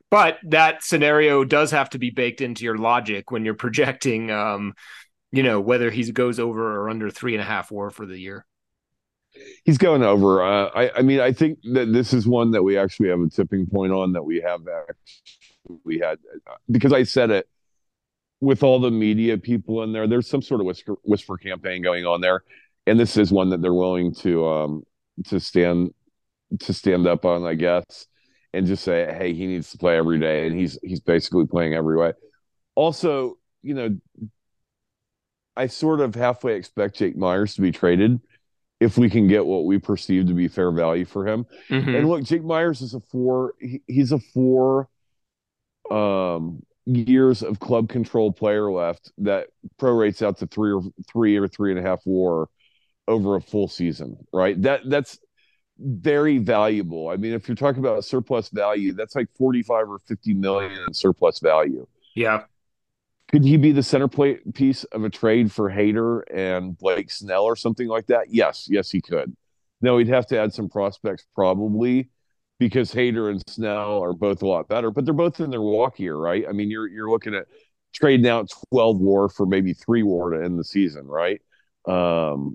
[0.08, 4.74] But that scenario does have to be baked into your logic when you're projecting um,
[5.36, 8.18] you know, whether he goes over or under three and a half war for the
[8.18, 8.46] year.
[9.64, 10.42] He's going over.
[10.42, 13.28] Uh, I, I mean, I think that this is one that we actually have a
[13.28, 16.18] tipping point on that we have actually, we had
[16.70, 17.46] because I said it
[18.40, 20.06] with all the media people in there.
[20.06, 22.44] There's some sort of whisper, whisper campaign going on there,
[22.86, 24.82] and this is one that they're willing to um
[25.26, 25.92] to stand
[26.60, 28.06] to stand up on, I guess,
[28.54, 31.74] and just say, hey, he needs to play every day, and he's he's basically playing
[31.74, 32.14] every way.
[32.74, 33.98] Also, you know,
[35.56, 38.20] I sort of halfway expect Jake Meyers to be traded
[38.80, 41.46] if we can get what we perceive to be fair value for him.
[41.70, 41.94] Mm-hmm.
[41.94, 43.54] And look, Jake Meyers is a four.
[43.60, 44.88] He, he's a four
[45.90, 49.48] um, years of club control player left that
[49.80, 52.48] prorates out to three or three or three and a half war
[53.08, 54.16] over a full season.
[54.32, 54.60] Right.
[54.62, 55.18] That that's
[55.78, 57.08] very valuable.
[57.08, 60.94] I mean, if you're talking about surplus value, that's like 45 or 50 million in
[60.94, 61.86] surplus value.
[62.14, 62.44] Yeah.
[63.32, 67.42] Could he be the center plate piece of a trade for Hader and Blake Snell
[67.42, 68.32] or something like that?
[68.32, 69.36] Yes, yes, he could.
[69.80, 72.08] No, he'd have to add some prospects probably
[72.58, 75.98] because Hader and Snell are both a lot better, but they're both in their walk
[75.98, 76.44] year, right?
[76.48, 77.46] I mean, you're you're looking at
[77.92, 81.40] trading out 12 war for maybe three war to end the season, right?
[81.86, 82.54] Um,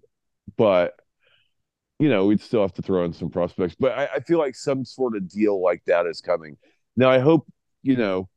[0.57, 0.93] but
[1.99, 3.75] you know, we'd still have to throw in some prospects.
[3.79, 6.57] But I, I feel like some sort of deal like that is coming.
[6.95, 7.47] Now I hope,
[7.83, 8.27] you know,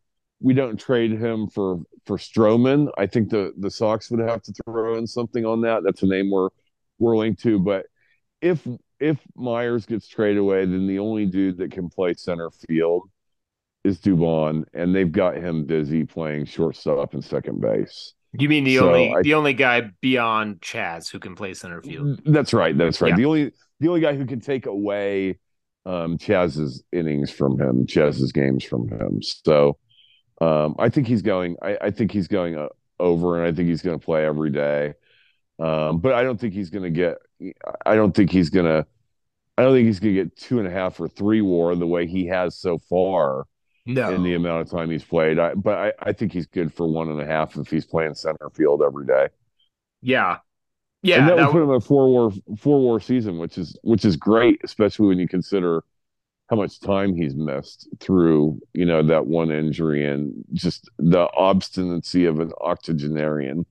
[0.41, 2.91] we don't trade him for for Stroman.
[2.99, 5.83] I think the the Sox would have to throw in something on that.
[5.85, 6.51] That's a name we're
[6.99, 7.59] whirling to.
[7.59, 7.87] But
[8.41, 8.67] if
[9.01, 13.11] if Meyers gets traded away, then the only dude that can play center field
[13.85, 18.15] is Dubon, and they've got him busy playing shortstop and second base.
[18.37, 21.81] You mean the so only I, the only guy beyond Chas who can play center
[21.83, 22.21] field?
[22.25, 22.77] That's right.
[22.77, 23.11] That's right.
[23.11, 23.17] Yeah.
[23.17, 25.39] The only the only guy who can take away
[25.87, 29.23] um, Chas's innings from him, Chas's games from him.
[29.23, 29.79] So
[30.41, 31.57] um, I think he's going.
[31.63, 32.69] I, I think he's going uh,
[32.99, 34.95] over, and I think he's going to play every day.
[35.59, 37.19] Um, but I don't think he's going to get.
[37.87, 38.87] I don't think he's going to.
[39.57, 41.87] I don't think he's going to get two and a half or three WAR the
[41.87, 43.47] way he has so far.
[43.87, 44.15] No.
[44.15, 46.87] In the amount of time he's played, I, but I, I think he's good for
[46.87, 49.29] one and a half if he's playing center field every day.
[50.01, 50.39] Yeah,
[51.03, 53.79] yeah, and that, that would put him a four WAR four WAR season, which is
[53.83, 55.85] which is great, especially when you consider
[56.49, 62.27] how much time he's missed through you know that one injury and just the obstinacy
[62.27, 63.65] of an octogenarian.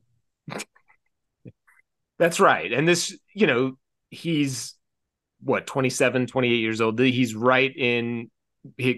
[2.20, 2.72] That's right.
[2.72, 3.78] And this you know
[4.10, 4.76] he's
[5.44, 7.00] what 27 28 years old?
[7.00, 8.30] He's right in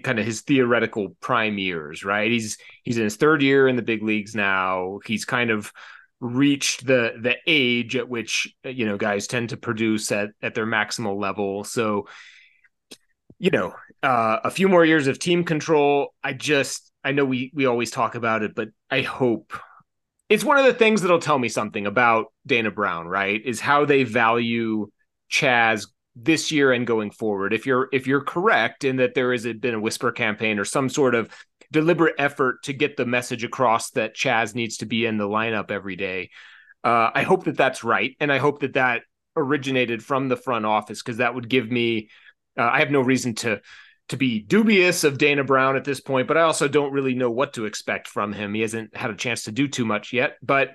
[0.04, 2.30] kind of his theoretical prime years right?
[2.30, 5.00] He's he's in his third year in the big leagues now.
[5.04, 5.72] He's kind of
[6.20, 10.66] reached the the age at which you know guys tend to produce at at their
[10.66, 11.64] maximal level.
[11.64, 12.06] So
[13.38, 16.14] you know, uh, a few more years of team control.
[16.22, 19.52] I just, I know we we always talk about it, but I hope
[20.28, 23.40] it's one of the things that'll tell me something about Dana Brown, right?
[23.44, 24.90] Is how they value
[25.28, 27.52] Chas this year and going forward.
[27.52, 30.88] If you're if you're correct in that there has been a whisper campaign or some
[30.88, 31.30] sort of
[31.70, 35.70] deliberate effort to get the message across that Chas needs to be in the lineup
[35.70, 36.30] every day,
[36.84, 39.02] uh, I hope that that's right, and I hope that that
[39.36, 42.08] originated from the front office because that would give me
[42.58, 43.60] uh, I have no reason to
[44.08, 47.30] to be dubious of Dana Brown at this point, but I also don't really know
[47.30, 48.54] what to expect from him.
[48.54, 50.70] He hasn't had a chance to do too much yet, but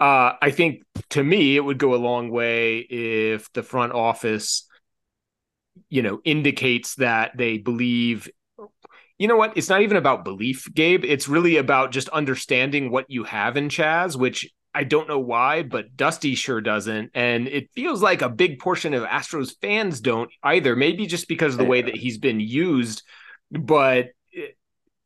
[0.00, 4.66] uh, I think to me it would go a long way if the front office,
[5.90, 8.28] you know, indicates that they believe.
[9.16, 9.56] You know what?
[9.56, 11.04] It's not even about belief, Gabe.
[11.04, 15.62] It's really about just understanding what you have in Chas, which I don't know why,
[15.62, 17.10] but Dusty sure doesn't.
[17.14, 20.74] And it feels like a big portion of Astros fans don't either.
[20.74, 23.02] Maybe just because of the way that he's been used,
[23.50, 24.10] but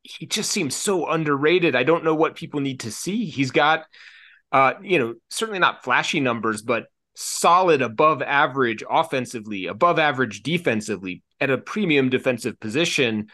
[0.03, 1.75] he just seems so underrated.
[1.75, 3.25] I don't know what people need to see.
[3.25, 3.87] He's got,
[4.53, 6.85] uh, you know, certainly not flashy numbers, but
[7.17, 13.27] solid above average offensively, above average defensively at a premium defensive position.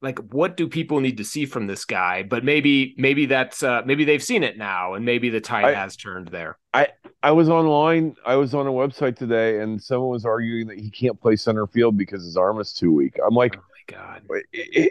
[0.00, 2.22] Like, what do people need to see from this guy?
[2.22, 5.74] But maybe, maybe that's uh, maybe they've seen it now, and maybe the tide I,
[5.74, 6.56] has turned there.
[6.72, 6.88] I
[7.22, 8.14] I was online.
[8.24, 11.66] I was on a website today, and someone was arguing that he can't play center
[11.66, 13.18] field because his arm is too weak.
[13.26, 14.22] I'm like, oh my God,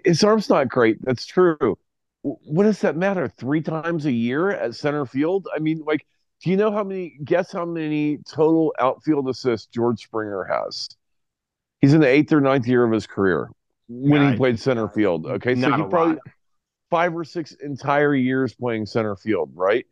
[0.03, 0.97] his arm's not great.
[1.05, 1.77] That's true.
[2.23, 3.29] What does that matter?
[3.29, 5.47] Three times a year at center field?
[5.55, 6.05] I mean, like,
[6.43, 7.17] do you know how many?
[7.23, 10.89] Guess how many total outfield assists George Springer has?
[11.79, 13.51] He's in the eighth or ninth year of his career
[13.87, 15.25] when he played center field.
[15.25, 16.19] Okay, so he probably lot.
[16.89, 19.85] five or six entire years playing center field, right?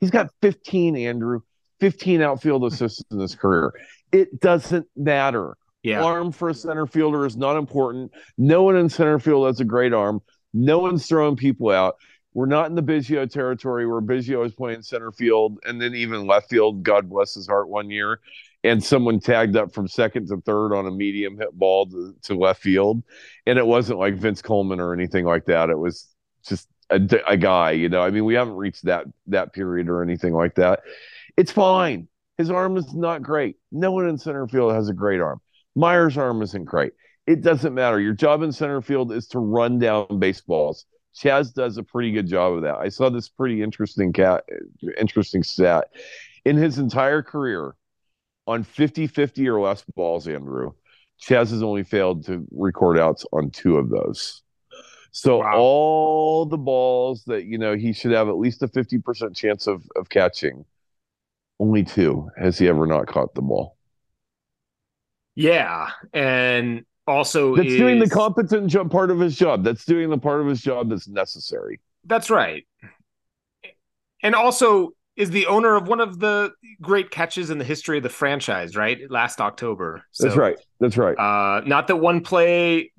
[0.00, 1.40] He's got 15, Andrew,
[1.80, 3.72] 15 outfield assists in his career.
[4.10, 5.56] It doesn't matter.
[5.82, 6.02] Yeah.
[6.02, 8.12] Arm for a center fielder is not important.
[8.38, 10.22] No one in center field has a great arm.
[10.54, 11.96] No one's throwing people out.
[12.34, 16.26] We're not in the Biggio territory where Biggio is playing center field and then even
[16.26, 16.82] left field.
[16.82, 18.20] God bless his heart one year.
[18.64, 22.34] And someone tagged up from second to third on a medium hit ball to, to
[22.34, 23.02] left field.
[23.46, 25.68] And it wasn't like Vince Coleman or anything like that.
[25.68, 26.08] It was
[26.46, 28.02] just a, a guy, you know.
[28.02, 30.80] I mean, we haven't reached that that period or anything like that.
[31.36, 32.08] It's fine.
[32.38, 33.56] His arm is not great.
[33.70, 35.40] No one in center field has a great arm.
[35.74, 36.92] Meyer's arm isn't great.
[37.26, 38.00] It doesn't matter.
[38.00, 40.86] Your job in center field is to run down baseballs.
[41.14, 42.76] Chas does a pretty good job of that.
[42.76, 44.44] I saw this pretty interesting cat
[44.98, 45.88] interesting stat.
[46.44, 47.74] In his entire career,
[48.46, 50.72] on 50-50 or less balls, Andrew,
[51.18, 54.42] Chas has only failed to record outs on two of those.
[55.12, 55.56] So wow.
[55.56, 59.84] all the balls that you know he should have at least a 50% chance of
[59.94, 60.64] of catching,
[61.60, 63.76] only two has he ever not caught the ball.
[65.34, 69.64] Yeah, and also that's is, doing the competent job part of his job.
[69.64, 71.80] That's doing the part of his job that's necessary.
[72.04, 72.66] That's right.
[74.22, 78.02] And also is the owner of one of the great catches in the history of
[78.02, 78.98] the franchise, right?
[79.10, 80.04] Last October.
[80.10, 80.58] So, that's right.
[80.80, 81.16] That's right.
[81.18, 82.90] Uh, not that one play,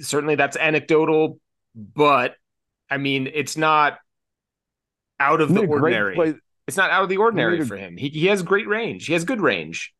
[0.00, 1.40] certainly that's anecdotal,
[1.74, 2.36] but
[2.88, 3.98] I mean, it's not
[5.18, 6.36] out of the ordinary.
[6.66, 7.96] It's not out of the ordinary for him.
[7.96, 9.06] He, he has great range.
[9.06, 9.94] He has good range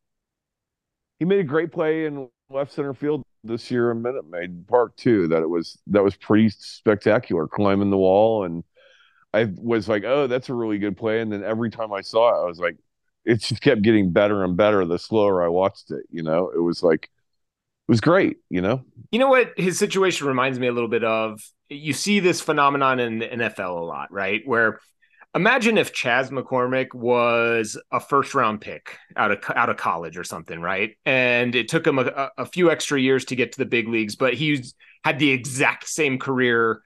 [1.19, 4.95] he made a great play in left center field this year in Minute Maid Park
[4.95, 5.27] too.
[5.27, 8.63] That it was that was pretty spectacular, climbing the wall, and
[9.33, 11.21] I was like, oh, that's a really good play.
[11.21, 12.77] And then every time I saw it, I was like,
[13.25, 16.05] it just kept getting better and better the slower I watched it.
[16.09, 18.37] You know, it was like it was great.
[18.49, 21.41] You know, you know what his situation reminds me a little bit of.
[21.69, 24.41] You see this phenomenon in the NFL a lot, right?
[24.45, 24.79] Where
[25.35, 30.23] imagine if Chas McCormick was a first round pick out of out of college or
[30.23, 30.97] something, right?
[31.05, 34.15] And it took him a, a few extra years to get to the big leagues,
[34.15, 34.73] but he's
[35.03, 36.81] had the exact same career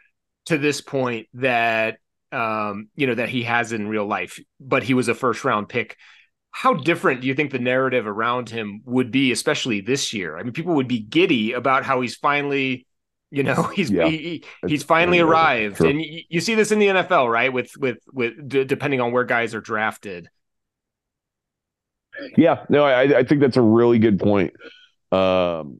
[0.45, 1.99] to this point that
[2.33, 5.69] um, you know that he has in real life, but he was a first round
[5.69, 5.97] pick.
[6.51, 10.37] How different do you think the narrative around him would be, especially this year?
[10.37, 12.85] I mean, people would be giddy about how he's finally
[13.33, 14.07] you know, he's yeah.
[14.07, 17.51] he, he's finally arrived, and you, you, see this in the NFL, right?
[17.51, 20.29] With with with d- depending on where guys are drafted.
[22.37, 24.53] Yeah, no, I I think that's a really good point.
[25.11, 25.79] Um,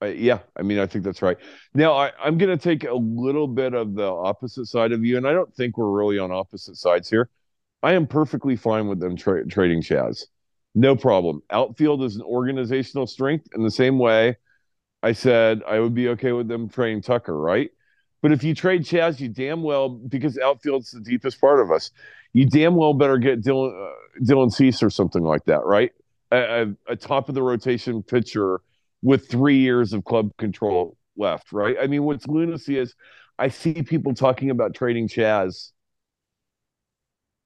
[0.00, 1.36] I, yeah, I mean, I think that's right.
[1.74, 5.16] Now, I, I'm going to take a little bit of the opposite side of you,
[5.16, 7.30] and I don't think we're really on opposite sides here.
[7.82, 10.26] I am perfectly fine with them tra- trading Chas.
[10.74, 11.42] No problem.
[11.50, 14.36] Outfield is an organizational strength in the same way
[15.02, 17.70] I said I would be okay with them trading Tucker, right?
[18.20, 21.90] But if you trade Chas, you damn well because outfield's the deepest part of us.
[22.32, 25.92] You damn well better get Dylan uh, Dylan Cease or something like that, right?
[26.32, 28.60] A, a, a, top of the rotation pitcher
[29.02, 31.76] with three years of club control left, right?
[31.80, 32.94] I mean, what's lunacy is
[33.38, 35.72] I see people talking about trading Chas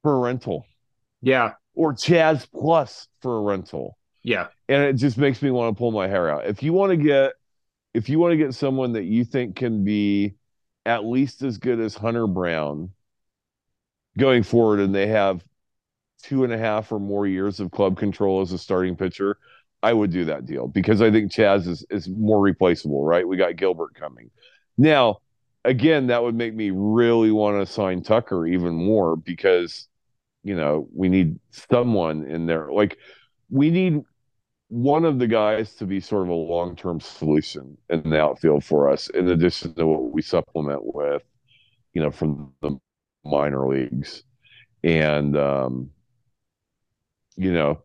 [0.02, 0.66] for a rental,
[1.20, 5.78] yeah, or Chas plus for a rental, yeah, and it just makes me want to
[5.78, 6.46] pull my hair out.
[6.46, 7.32] If you want to get
[7.94, 10.34] if you want to get someone that you think can be
[10.86, 12.90] at least as good as Hunter Brown
[14.18, 15.44] going forward, and they have
[16.22, 19.38] two and a half or more years of club control as a starting pitcher,
[19.82, 23.26] I would do that deal because I think Chas is, is more replaceable, right?
[23.26, 24.30] We got Gilbert coming.
[24.78, 25.18] Now,
[25.64, 29.88] again, that would make me really want to sign Tucker even more because,
[30.44, 32.72] you know, we need someone in there.
[32.72, 32.96] Like,
[33.50, 34.02] we need
[34.68, 38.64] one of the guys to be sort of a long term solution in the outfield
[38.64, 41.22] for us, in addition to what we supplement with,
[41.92, 42.78] you know, from the
[43.24, 44.22] minor leagues.
[44.84, 45.90] And, um,
[47.36, 47.82] you know,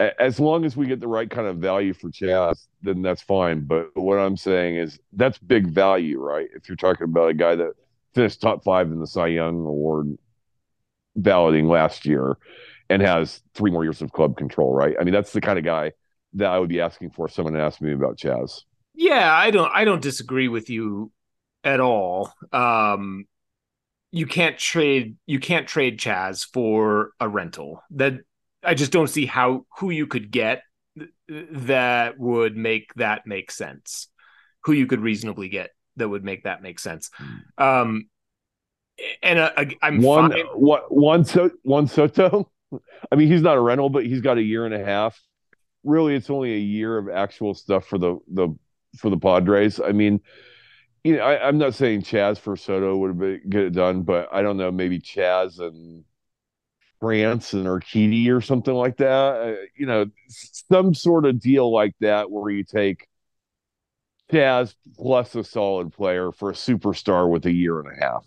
[0.00, 3.60] as long as we get the right kind of value for Chas, then that's fine.
[3.60, 6.48] But what I'm saying is that's big value, right?
[6.54, 7.72] If you're talking about a guy that
[8.14, 10.16] finished top five in the Cy Young Award
[11.16, 12.36] balloting last year
[12.90, 14.96] and has three more years of club control, right?
[15.00, 15.92] I mean, that's the kind of guy
[16.34, 18.64] that I would be asking for if someone asked me about Chas.
[18.94, 21.10] Yeah, I don't I don't disagree with you
[21.64, 22.32] at all.
[22.52, 23.26] Um
[24.10, 27.82] you can't trade you can't trade Chas for a rental.
[27.92, 28.20] That
[28.62, 30.62] I just don't see how who you could get
[31.26, 34.08] that would make that make sense.
[34.64, 37.10] Who you could reasonably get that would make that make sense.
[37.14, 37.62] Hmm.
[37.62, 38.08] Um
[39.22, 40.44] and uh, I'm one fine.
[40.54, 42.50] what one so Juan Soto.
[43.12, 45.20] I mean, he's not a rental, but he's got a year and a half.
[45.84, 48.48] Really, it's only a year of actual stuff for the the
[48.98, 49.80] for the Padres.
[49.80, 50.20] I mean,
[51.04, 54.28] you know, I, am not saying Chas for Soto would have get it done, but
[54.32, 56.04] I don't know, maybe Chas and
[57.02, 59.08] France and Urquidy or something like that.
[59.08, 63.08] Uh, you know, some sort of deal like that where you take
[64.30, 68.24] Chas plus a solid player for a superstar with a year and a half.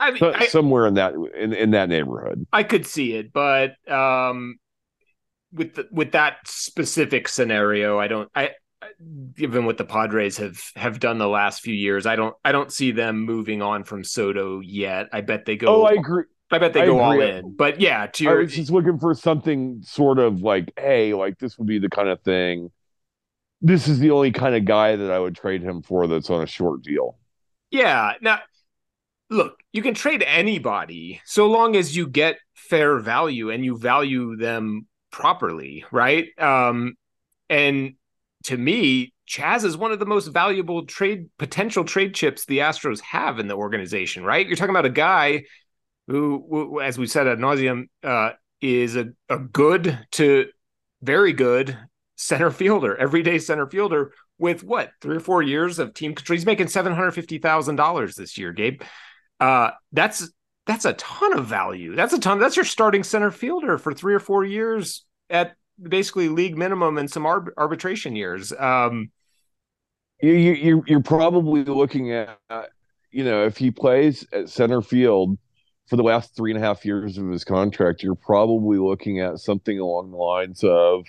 [0.00, 2.46] I mean, so, I, somewhere in that in, in that neighborhood.
[2.50, 4.58] I could see it, but um,
[5.52, 8.30] with the, with that specific scenario, I don't.
[8.34, 8.52] I
[9.34, 12.72] given what the Padres have have done the last few years, I don't I don't
[12.72, 15.08] see them moving on from Soto yet.
[15.12, 15.82] I bet they go.
[15.82, 16.24] Oh, I agree.
[16.50, 17.54] I bet they I go all in.
[17.56, 21.38] But yeah, to your, I was just looking for something sort of like, hey, like
[21.38, 22.70] this would be the kind of thing.
[23.60, 26.42] This is the only kind of guy that I would trade him for that's on
[26.42, 27.18] a short deal.
[27.70, 28.14] Yeah.
[28.20, 28.40] Now,
[29.30, 34.36] look, you can trade anybody so long as you get fair value and you value
[34.36, 36.26] them properly, right?
[36.38, 36.94] Um,
[37.50, 37.94] and
[38.44, 43.00] to me, Chas is one of the most valuable trade potential trade chips the Astros
[43.00, 44.46] have in the organization, right?
[44.46, 45.44] You're talking about a guy
[46.08, 48.30] who, as we said ad nauseum, uh,
[48.60, 50.46] is a, a good to
[51.00, 51.78] very good
[52.16, 56.36] center fielder, everyday center fielder with what three or four years of team control.
[56.36, 58.82] He's making seven hundred fifty thousand dollars this year, Gabe.
[59.38, 60.28] Uh, that's
[60.66, 61.94] that's a ton of value.
[61.94, 62.40] That's a ton.
[62.40, 67.10] That's your starting center fielder for three or four years at basically league minimum and
[67.10, 68.52] some arb- arbitration years.
[68.52, 69.10] Um,
[70.20, 72.38] you, you, you're probably looking at,
[73.12, 75.38] you know, if he plays at center field
[75.88, 79.38] for the last three and a half years of his contract, you're probably looking at
[79.38, 81.06] something along the lines of,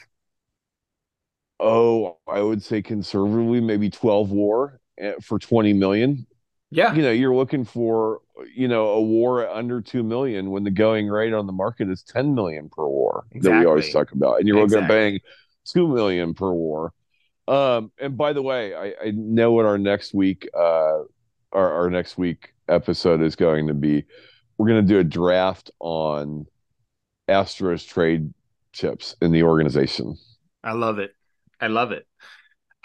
[1.59, 6.25] oh, I would say conservatively, maybe 12 war eh, for 20 million.
[6.71, 6.93] Yeah.
[6.93, 8.21] You know, you're looking for,
[8.55, 11.89] you know, a war at under 2 million when the going rate on the market
[11.89, 13.51] is 10 million per war exactly.
[13.51, 14.39] that we always talk about.
[14.39, 14.81] And you're exactly.
[14.81, 15.19] looking at paying
[15.65, 16.93] 2 million per war.
[17.49, 20.99] Um, and by the way, I, I know what our next week, uh,
[21.51, 24.05] our, our next week episode is going to be.
[24.59, 26.45] We're going to do a draft on
[27.27, 28.33] Astros trade
[28.73, 30.17] chips in the organization.
[30.63, 31.11] I love it.
[31.59, 32.05] I love it.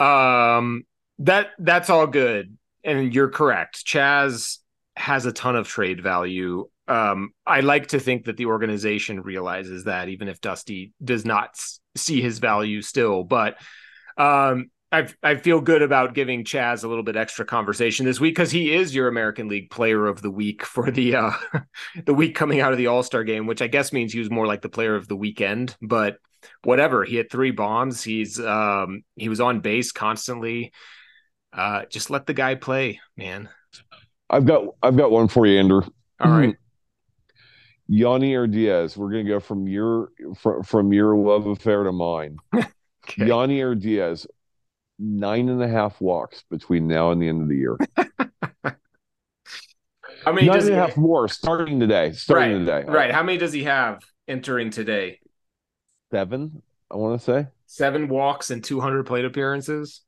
[0.03, 0.85] Um,
[1.19, 3.85] that that's all good and you're correct.
[3.85, 4.61] Chas
[4.97, 6.69] has a ton of trade value.
[6.87, 11.57] Um, I like to think that the organization realizes that, even if Dusty does not
[11.97, 13.25] see his value still.
[13.25, 13.57] But
[14.17, 18.35] um, I I feel good about giving Chas a little bit extra conversation this week
[18.35, 21.33] because he is your American League Player of the Week for the uh,
[22.07, 24.31] the week coming out of the All Star game, which I guess means he was
[24.31, 25.77] more like the Player of the Weekend.
[25.83, 26.19] But
[26.63, 28.03] whatever, he had three bombs.
[28.03, 30.73] He's um, he was on base constantly.
[31.53, 33.49] Uh, just let the guy play, man.
[34.31, 35.83] I've got I've got one for you, Andrew.
[36.21, 36.55] All right.
[37.91, 38.97] Yainer Diaz.
[38.97, 42.37] We're gonna go from your from, from your love affair to mine.
[42.55, 42.69] okay.
[43.19, 44.27] Yainer Diaz,
[44.99, 47.77] nine and a half walks between now and the end of the year.
[50.25, 52.13] How many nine and a half more starting today.
[52.13, 52.91] Starting right, today.
[52.91, 53.11] Right.
[53.11, 55.21] How many does he have entering today?
[56.11, 57.49] Seven, I want to say.
[57.67, 60.01] Seven walks and 200 plate appearances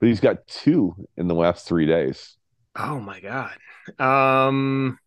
[0.00, 2.36] but he's got two in the last three days.
[2.74, 3.56] Oh my god.
[3.98, 4.98] Um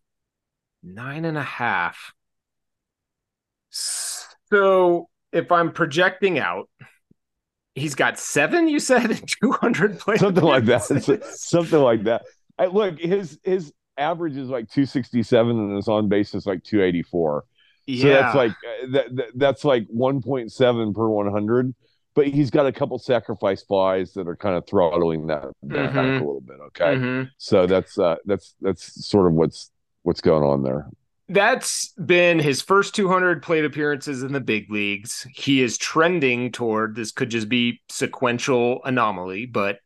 [0.82, 2.12] nine and a half.
[3.70, 6.70] So if I'm projecting out,
[7.74, 10.20] he's got seven, you said, 200 plays.
[10.20, 10.82] Something like that.
[11.34, 12.22] Something like that.
[12.58, 17.44] I, look, his his average is like 267 and his on base is like 284.
[17.86, 18.02] Yeah.
[18.02, 21.74] So that's like uh, that, that that's like 1.7 per 100
[22.14, 25.98] but he's got a couple sacrifice flies that are kind of throttling that, that mm-hmm.
[25.98, 26.56] a little bit.
[26.66, 27.28] Okay, mm-hmm.
[27.38, 29.70] so that's uh, that's that's sort of what's
[30.02, 30.88] what's going on there.
[31.28, 35.26] That's been his first 200 plate appearances in the big leagues.
[35.34, 37.12] He is trending toward this.
[37.12, 39.78] Could just be sequential anomaly, but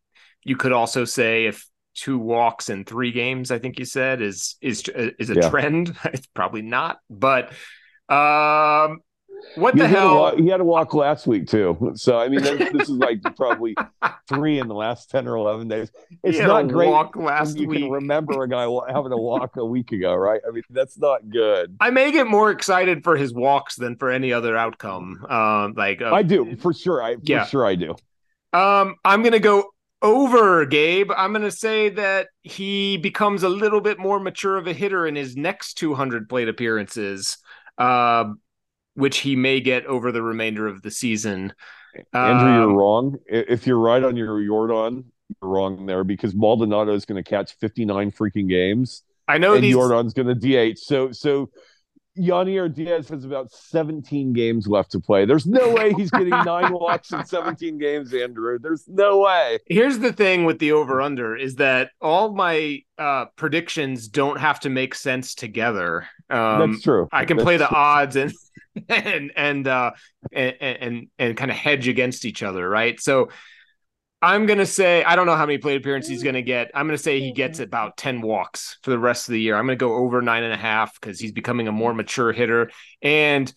[0.45, 1.64] you could also say if
[1.95, 5.49] two walks in three games, I think you said is is is a yeah.
[5.49, 5.97] trend.
[6.05, 7.53] it's probably not, but
[8.09, 9.01] um,
[9.55, 10.14] What He the had hell?
[10.16, 11.93] walk- he had a walk last week too.
[11.95, 13.74] So I mean, this, is like probably
[14.28, 15.91] three in the last ten or eleven days.
[16.22, 17.80] It's He had not a great walk last you week.
[17.80, 18.62] can remember a guy
[18.93, 20.41] having a walk a week ago, right?
[20.47, 21.76] I mean, that's not good.
[21.80, 25.24] I may get more excited for his walks than for any other outcome.
[25.28, 27.03] Um, like uh, I do for sure.
[27.03, 27.45] I for Yeah.
[27.47, 27.95] sure I do.
[28.53, 29.70] Um, I'm gonna go
[30.03, 31.11] over Gabe.
[31.16, 35.16] I'm gonna say that he becomes a little bit more mature of a hitter in
[35.16, 37.39] his next 200 plate appearances,
[37.78, 38.26] uh,
[38.99, 41.53] which he may get over the remainder of the season.
[42.13, 43.17] Andrew, you're Um, wrong.
[43.27, 45.05] If you're right on your Yordan,
[45.41, 49.63] you're wrong there because Maldonado is going to catch 59 freaking games I know and
[49.65, 49.75] these.
[49.75, 50.79] Yordan's going to DH.
[50.79, 51.51] So, so
[52.19, 55.25] Yainer Diaz has about 17 games left to play.
[55.25, 58.59] There's no way he's getting nine walks in 17 games, Andrew.
[58.59, 59.59] There's no way.
[59.66, 64.61] Here's the thing with the over under is that all my uh, predictions don't have
[64.61, 66.07] to make sense together.
[66.31, 67.09] Um, That's true.
[67.12, 67.77] I can That's play the true.
[67.77, 68.33] odds and
[68.89, 69.91] and and uh
[70.33, 73.01] and and and kind of hedge against each other, right?
[73.01, 73.31] So
[74.21, 76.71] I'm gonna say I don't know how many plate appearances he's gonna get.
[76.75, 79.57] I'm gonna say he gets about 10 walks for the rest of the year.
[79.57, 82.71] I'm gonna go over nine and a half because he's becoming a more mature hitter.
[83.01, 83.53] And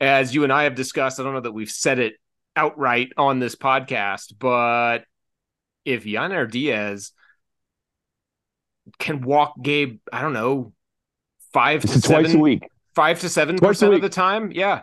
[0.00, 2.14] as you and I have discussed, I don't know that we've said it
[2.54, 5.04] outright on this podcast, but
[5.84, 7.12] if Yainer Diaz
[8.98, 10.72] can walk Gabe, I don't know,
[11.52, 12.62] five to It's twice seven a week.
[12.94, 14.50] five to seven Twice a percent of the time.
[14.52, 14.82] Yeah,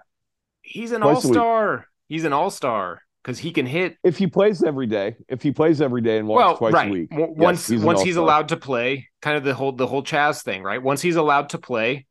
[0.61, 1.88] he's an Twice all star.
[2.07, 3.97] He's an all star because he can hit.
[4.03, 6.89] If he plays every day, if he plays every day and walks well, twice right.
[6.89, 9.71] a week, W- yes, once he's once he's allowed to play, kind of the whole
[9.71, 10.82] the whole Chas thing, right?
[10.82, 12.05] Once he's allowed to play,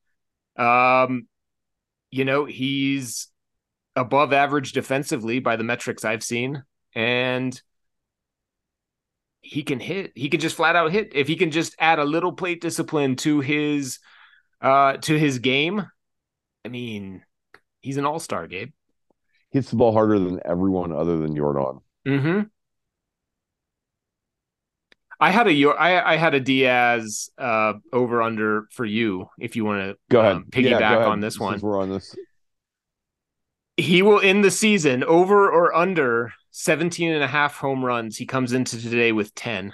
[0.57, 1.27] um,
[2.11, 3.29] you know, he's
[3.95, 6.63] above average defensively by the metrics I've seen,
[6.95, 7.61] and
[9.43, 10.13] he can hit.
[10.15, 11.13] He can just flat out hit.
[11.15, 13.99] If he can just add a little plate discipline to his
[14.63, 15.87] uh to his game,
[16.65, 17.23] I mean,
[17.81, 18.71] he's an all star, Gabe.
[19.53, 21.83] Hits the ball harder than everyone other than Yordan.
[22.07, 22.41] Mm-hmm.
[25.21, 29.65] I had a I, I had a Diaz uh over under for you if you
[29.65, 30.33] want to Go ahead.
[30.37, 31.61] um, Yeah, piggyback go ahead, on this since one.
[31.61, 32.15] We're on this.
[33.77, 38.17] He will end the season over or under 17 and a half home runs.
[38.17, 39.73] He comes into today with 10.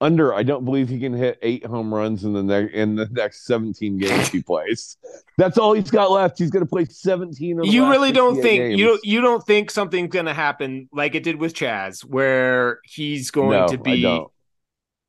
[0.00, 3.08] Under, I don't believe he can hit eight home runs in the next in the
[3.10, 4.96] next 17 games he plays.
[5.36, 6.38] That's all he's got left.
[6.38, 7.58] He's going to play 17.
[7.58, 8.78] of the You really don't think games.
[8.78, 12.78] you don't you don't think something's going to happen like it did with Chas where
[12.84, 14.24] he's going no, to be.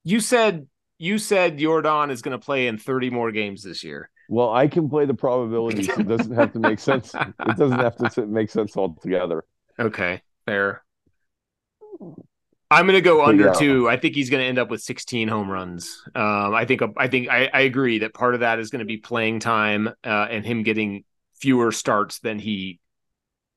[0.03, 0.65] You said
[0.97, 4.09] you said Yordan is going to play in 30 more games this year.
[4.27, 5.89] Well, I can play the probabilities.
[5.89, 7.15] It doesn't have to make sense.
[7.15, 9.43] It doesn't have to make sense altogether.
[9.79, 10.83] Okay, fair.
[12.71, 13.53] I'm going to go under yeah.
[13.53, 13.89] two.
[13.89, 16.03] I think he's going to end up with 16 home runs.
[16.13, 18.85] Um, I think I think I, I agree that part of that is going to
[18.85, 21.03] be playing time uh, and him getting
[21.39, 22.79] fewer starts than he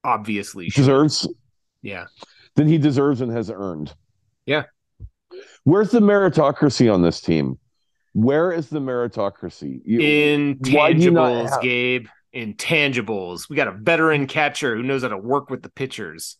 [0.02, 0.80] obviously should.
[0.80, 1.28] Deserves
[1.82, 2.06] Yeah,
[2.54, 3.94] than he deserves and has earned.
[4.46, 4.64] Yeah.
[5.64, 7.58] Where's the meritocracy on this team?
[8.14, 9.80] Where is the meritocracy?
[9.84, 12.06] You- why do you not intangibles, have- Gabe.
[12.34, 13.48] Intangibles.
[13.50, 16.38] We got a veteran catcher who knows how to work with the pitchers.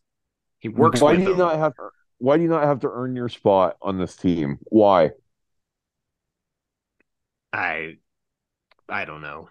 [0.59, 1.39] He works why do you them.
[1.39, 1.75] not have
[2.23, 4.61] why do you not have to earn your spot on this team?
[4.67, 5.11] Why?
[7.53, 7.97] I
[8.89, 9.49] I don't know.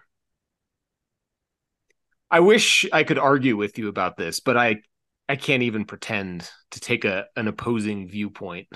[2.30, 4.80] I wish I could argue with you about this, but I
[5.28, 8.68] I can't even pretend to take a an opposing viewpoint.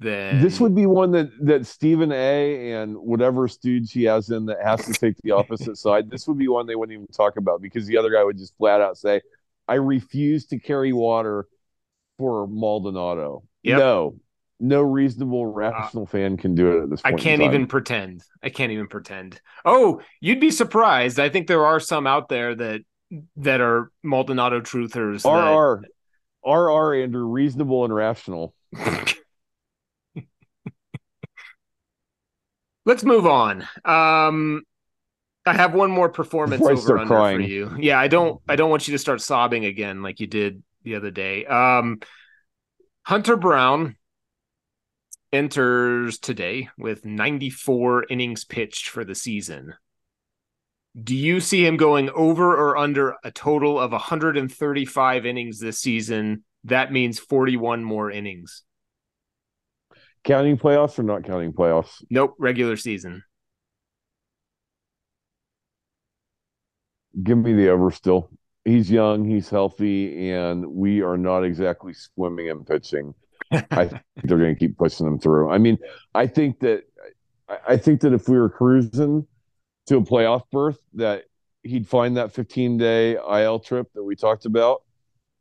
[0.00, 2.72] Then This would be one that that Stephen A.
[2.72, 6.10] and whatever students he has in that has to take the opposite side.
[6.10, 8.56] This would be one they wouldn't even talk about because the other guy would just
[8.56, 9.20] flat out say,
[9.68, 11.46] "I refuse to carry water
[12.18, 13.78] for Maldonado." Yep.
[13.78, 14.16] No,
[14.60, 17.20] no reasonable, rational fan can do it at this I point.
[17.20, 18.22] in can't even pretend.
[18.42, 19.40] I can't even pretend.
[19.64, 21.18] Oh, you'd be surprised.
[21.20, 22.80] I think there are some out there that
[23.36, 25.22] that are Maldonado truthers.
[25.22, 25.84] that- RR,
[26.44, 28.54] RR, Andrew, reasonable and rational.
[32.84, 33.66] Let's move on.
[33.84, 34.62] Um,
[35.44, 37.76] I have one more performance over under for you.
[37.78, 38.40] Yeah, I don't.
[38.48, 41.44] I don't want you to start sobbing again like you did the other day.
[41.44, 41.98] Um,
[43.02, 43.96] Hunter Brown
[45.32, 49.74] enters today with 94 innings pitched for the season.
[50.98, 56.44] Do you see him going over or under a total of 135 innings this season?
[56.64, 58.62] That means 41 more innings.
[60.24, 62.02] Counting playoffs or not counting playoffs?
[62.08, 63.24] Nope, regular season.
[67.20, 68.30] Give me the over still.
[68.66, 73.14] He's young, he's healthy, and we are not exactly swimming and pitching.
[73.52, 75.50] I think they're going to keep pushing them through.
[75.50, 75.78] I mean,
[76.14, 76.82] I think that
[77.48, 79.24] I- I think that if we were cruising
[79.86, 81.26] to a playoff berth, that
[81.62, 84.82] he'd find that 15 day IL trip that we talked about,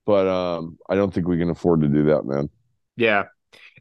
[0.06, 2.50] but um, I don't think we can afford to do that, man.
[2.96, 3.24] Yeah,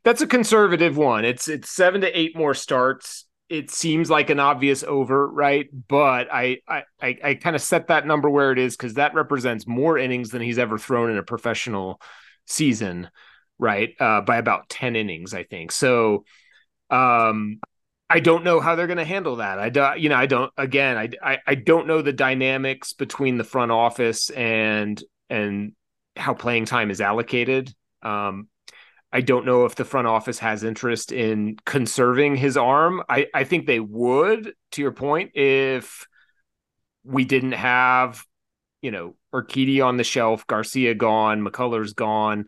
[0.05, 1.27] that's a conservative one.
[1.27, 3.27] It's it's seven to eight more starts.
[3.55, 5.69] It seems like an obvious over, right?
[5.89, 9.15] But I I I, I kind of set that number where it is because that
[9.15, 12.01] represents more innings than he's ever thrown in a professional
[12.47, 13.09] season,
[13.59, 13.95] right?
[14.01, 15.71] Uh, by about ten innings, I think.
[15.71, 16.25] So,
[16.91, 17.61] um,
[18.11, 19.61] I don't know how they're going to handle that.
[19.61, 20.53] I don't, you know, I don't.
[20.57, 25.01] Again, I, I I don't know the dynamics between the front office and
[25.31, 25.75] and
[26.17, 27.73] how playing time is allocated.
[28.03, 28.49] Um,
[29.15, 33.01] I don't know if the front office has interest in conserving his arm.
[33.09, 36.09] I, I think they would, to your point, if
[37.05, 38.25] we didn't have,
[38.83, 42.47] you know, Urquidy on the shelf, Garcia gone, McCullers gone,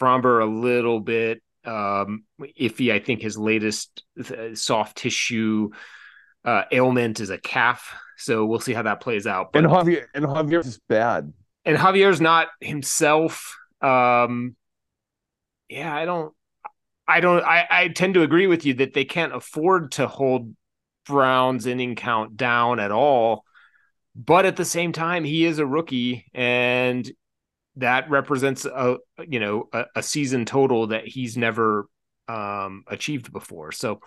[0.00, 2.90] Framber a little bit um, iffy.
[2.90, 5.68] I think his latest uh, soft tissue
[6.46, 9.52] uh, ailment is a calf, so we'll see how that plays out.
[9.52, 11.30] But, and Javier and Javier's is bad,
[11.66, 13.54] and Javier's not himself.
[13.82, 14.56] Um,
[15.70, 16.34] yeah, I don't,
[17.06, 20.54] I don't, I, I tend to agree with you that they can't afford to hold
[21.06, 23.44] Brown's inning count down at all.
[24.14, 27.10] But at the same time, he is a rookie, and
[27.76, 28.96] that represents a
[29.26, 31.86] you know a, a season total that he's never
[32.28, 33.70] um, achieved before.
[33.70, 34.00] So,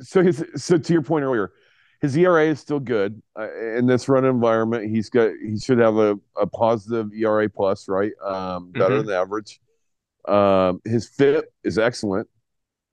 [0.00, 1.52] so his so to your point earlier,
[2.02, 4.90] his ERA is still good uh, in this run environment.
[4.90, 8.12] He's got he should have a, a positive ERA plus, right?
[8.22, 9.06] Um, better mm-hmm.
[9.06, 9.60] than average.
[10.28, 12.28] Um, his FIP is excellent.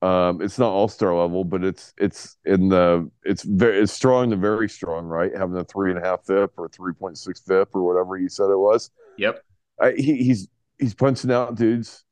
[0.02, 4.30] Um, it's not all star level, but it's it's in the it's very it's strong
[4.30, 5.32] to very strong, right?
[5.36, 8.30] Having a three and a half FIP or three point six FIP or whatever you
[8.30, 8.92] said it was.
[9.18, 9.44] Yep.
[9.82, 12.04] I, he, he's he's punching out dudes,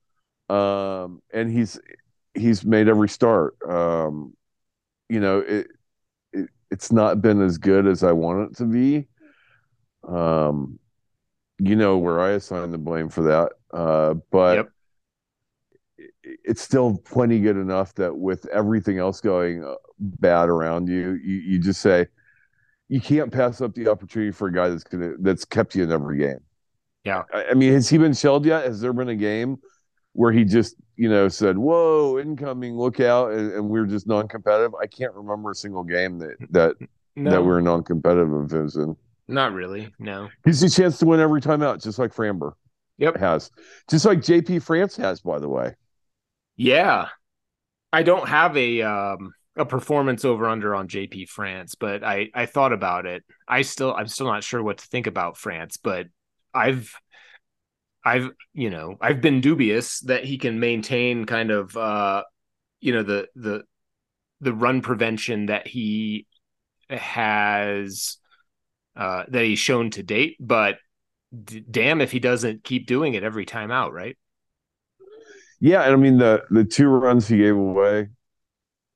[0.49, 1.80] um, and he's
[2.34, 3.55] he's made every start.
[3.67, 4.34] Um,
[5.07, 5.67] you know, it,
[6.32, 9.07] it it's not been as good as I want it to be.
[10.07, 10.80] Um,
[11.59, 14.55] you know where I assign the blame for that, uh, but.
[14.55, 14.69] Yep
[16.43, 21.35] it's still plenty good enough that with everything else going uh, bad around you, you,
[21.35, 22.07] you just say
[22.89, 25.91] you can't pass up the opportunity for a guy that's gonna that's kept you in
[25.91, 26.39] every game.
[27.05, 28.65] Yeah, I, I mean, has he been shelled yet?
[28.65, 29.57] Has there been a game
[30.13, 34.07] where he just you know said, "Whoa, incoming, look out," and, and we are just
[34.07, 34.75] non-competitive?
[34.75, 36.75] I can't remember a single game that that
[37.15, 37.31] no.
[37.31, 38.95] that we are non-competitive of his in.
[39.27, 39.93] Not really.
[39.99, 42.53] No, he's a chance to win every time out, just like Framber.
[42.97, 43.49] Yep, has
[43.89, 45.73] just like JP France has, by the way.
[46.56, 47.10] Yeah.
[47.93, 52.45] I don't have a um a performance over under on JP France, but I I
[52.47, 53.24] thought about it.
[53.47, 56.08] I still I'm still not sure what to think about France, but
[56.54, 56.93] I've
[58.06, 62.24] I've you know, I've been dubious that he can maintain kind of uh
[62.82, 63.64] you know the the
[64.41, 66.28] the run prevention that he
[66.89, 68.18] has
[68.97, 70.78] uh that he's shown to date, but
[71.45, 74.18] d- damn if he doesn't keep doing it every time out, right?
[75.64, 78.09] Yeah, and I mean the the two runs he gave away,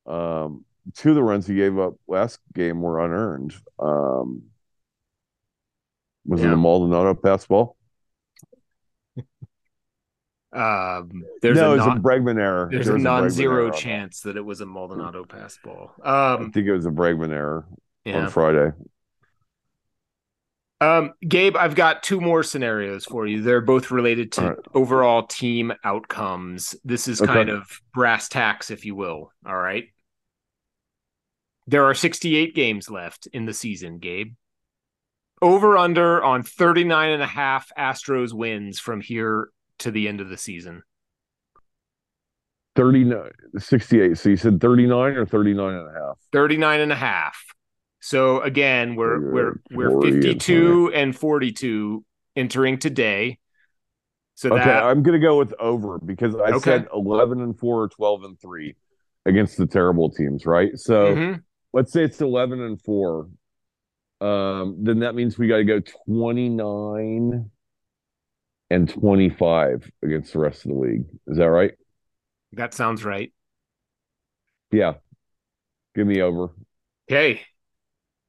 [0.04, 3.54] um, two of the runs he gave up last game were unearned.
[3.78, 4.42] Um,
[6.26, 6.48] was yeah.
[6.48, 7.74] it a Maldonado pass ball?
[10.52, 12.68] Um, there's no, a it's non, a Bregman error.
[12.70, 15.92] There's, there's a non-zero chance that it was a Maldonado pass ball.
[16.02, 17.66] Um, I think it was a Bregman error
[18.04, 18.24] yeah.
[18.24, 18.72] on Friday.
[20.80, 23.42] Um, Gabe, I've got two more scenarios for you.
[23.42, 24.58] They're both related to right.
[24.74, 26.76] overall team outcomes.
[26.84, 27.32] This is okay.
[27.32, 29.32] kind of brass tacks, if you will.
[29.44, 29.86] All right.
[31.66, 34.34] There are 68 games left in the season, Gabe.
[35.42, 39.50] Over under on 39 and a half Astros wins from here
[39.80, 40.82] to the end of the season.
[42.76, 47.36] 39 68 so you said 39 or 39 and a half 39 and a half
[48.00, 52.04] so again, we're we're we're 52 and 42
[52.36, 53.38] entering today.
[54.34, 56.58] So okay, that, I'm gonna go with over because I okay.
[56.60, 58.76] said 11 and 4 or 12 and 3
[59.26, 60.78] against the terrible teams, right?
[60.78, 61.40] So mm-hmm.
[61.72, 63.28] let's say it's 11 and 4.
[64.20, 67.50] Um, then that means we got to go 29
[68.70, 71.04] and 25 against the rest of the league.
[71.26, 71.72] Is that right?
[72.52, 73.32] That sounds right.
[74.70, 74.94] Yeah.
[75.94, 76.50] Give me over.
[77.10, 77.42] Okay.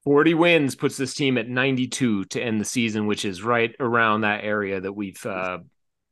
[0.10, 4.22] 40 wins puts this team at 92 to end the season, which is right around
[4.22, 5.60] that area that we've uh,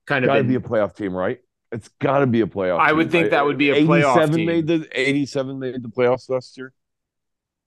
[0.06, 1.40] kind of got to be a playoff team, right?
[1.72, 2.80] It's got to be a playoff.
[2.80, 4.46] I would think that would be a playoff 87 team.
[4.46, 6.74] Made the 87 made the playoffs last year.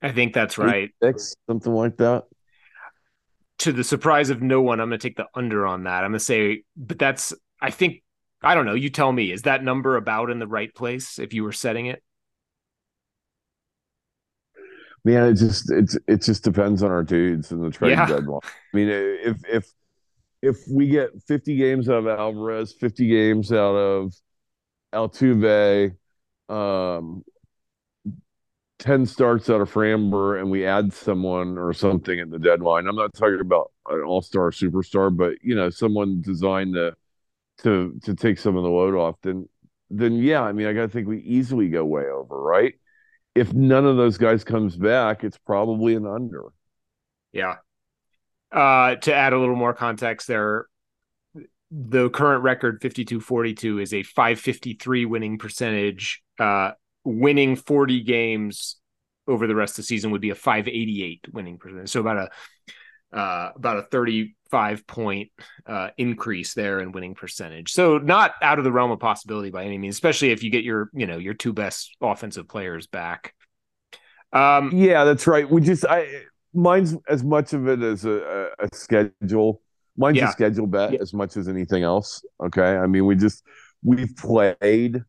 [0.00, 0.90] I think that's right.
[1.02, 2.26] Six, something like that.
[3.58, 6.04] To the surprise of no one, I'm going to take the under on that.
[6.04, 8.04] I'm going to say, but that's, I think,
[8.40, 8.74] I don't know.
[8.74, 11.86] You tell me, is that number about in the right place if you were setting
[11.86, 12.04] it?
[15.04, 18.06] Man, it just it's it just depends on our dudes and the trade Yeah.
[18.06, 18.40] deadline.
[18.44, 19.72] I mean, if if
[20.42, 24.14] if we get 50 games out of Alvarez, 50 games out of
[24.92, 25.96] Altuve,
[26.48, 27.24] um,
[28.78, 32.86] 10 starts out of Framber, and we add someone or something at the deadline.
[32.86, 36.94] I'm not talking about an all-star superstar, but you know, someone designed to
[37.58, 39.48] to to take some of the load off, then
[39.90, 42.74] then yeah, I mean, I gotta think we easily go way over, right?
[43.34, 46.44] If none of those guys comes back, it's probably an under.
[47.32, 47.56] Yeah.
[48.50, 50.66] Uh, to add a little more context there,
[51.70, 56.22] the current record 52-42 is a 553 winning percentage.
[56.38, 56.72] Uh,
[57.04, 58.76] winning 40 games
[59.28, 61.90] over the rest of the season would be a 588 winning percentage.
[61.90, 63.82] So about a uh, about a
[64.50, 65.30] 35 point
[65.66, 67.72] uh, increase there in winning percentage.
[67.72, 70.64] So not out of the realm of possibility by any means, especially if you get
[70.64, 73.34] your you know your two best offensive players back.
[74.32, 75.48] Um, Yeah, that's right.
[75.48, 76.06] We just I
[76.54, 79.62] mine's as much of it as a, a, a schedule.
[79.96, 80.28] Mine's Yeah.
[80.28, 80.98] a schedule bet Yeah.
[81.00, 82.24] as much as anything else.
[82.42, 82.76] Okay.
[82.76, 83.42] I mean, we just
[83.82, 85.02] we've played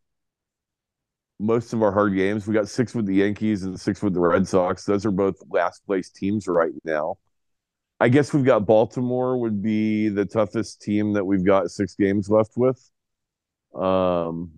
[1.40, 2.46] most of our hard games.
[2.46, 4.84] We got six with the Yankees and six with the Red Sox.
[4.84, 7.16] Those are both last place teams right now.
[8.02, 12.28] I guess we've got Baltimore would be the toughest team that we've got six games
[12.28, 12.90] left with.
[13.74, 14.50] Um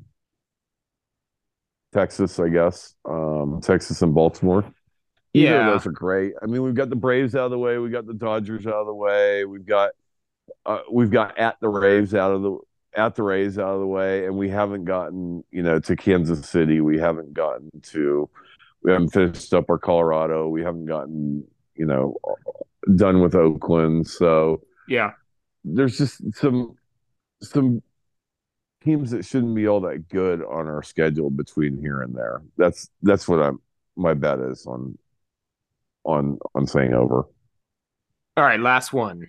[1.92, 2.94] Texas, I guess.
[3.04, 4.64] Um Texas and Baltimore.
[5.34, 5.70] Either Yeah.
[5.70, 6.32] those are great.
[6.42, 8.80] I mean, we've got the Braves out of the way, we got the Dodgers out
[8.80, 9.90] of the way, we've got
[10.64, 12.58] uh, we've got at the Rays out of the
[12.96, 16.48] at the Rays out of the way, and we haven't gotten you know to Kansas
[16.48, 16.80] City.
[16.80, 18.28] We haven't gotten to
[18.82, 20.48] we haven't finished up our Colorado.
[20.48, 22.16] We haven't gotten you know
[22.96, 24.06] done with Oakland.
[24.06, 25.12] So yeah.
[25.64, 26.76] there's just some
[27.42, 27.82] some
[28.82, 32.42] teams that shouldn't be all that good on our schedule between here and there.
[32.56, 33.60] That's that's what I'm
[33.96, 34.98] my bet is on
[36.04, 37.26] on on saying over.
[38.36, 39.28] All right, last one.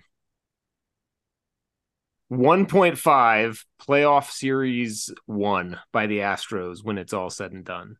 [2.32, 7.98] 1.5 playoff series won by the Astros when it's all said and done.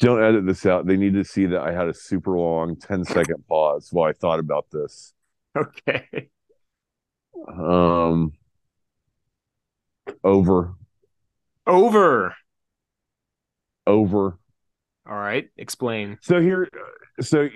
[0.00, 0.86] Don't edit this out.
[0.86, 4.12] They need to see that I had a super long 10 second pause while I
[4.12, 5.12] thought about this.
[5.56, 6.28] Okay.
[7.48, 8.32] Um
[10.22, 10.74] over
[11.66, 12.34] Over.
[13.86, 14.38] over
[15.08, 16.18] All right, explain.
[16.22, 16.68] So here,
[17.20, 17.48] so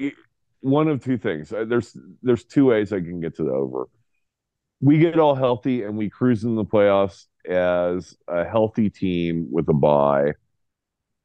[0.60, 1.52] one of two things.
[1.52, 3.86] Uh, There's there's two ways I can get to the over.
[4.80, 9.68] We get all healthy and we cruise in the playoffs as a healthy team with
[9.68, 10.32] a bye,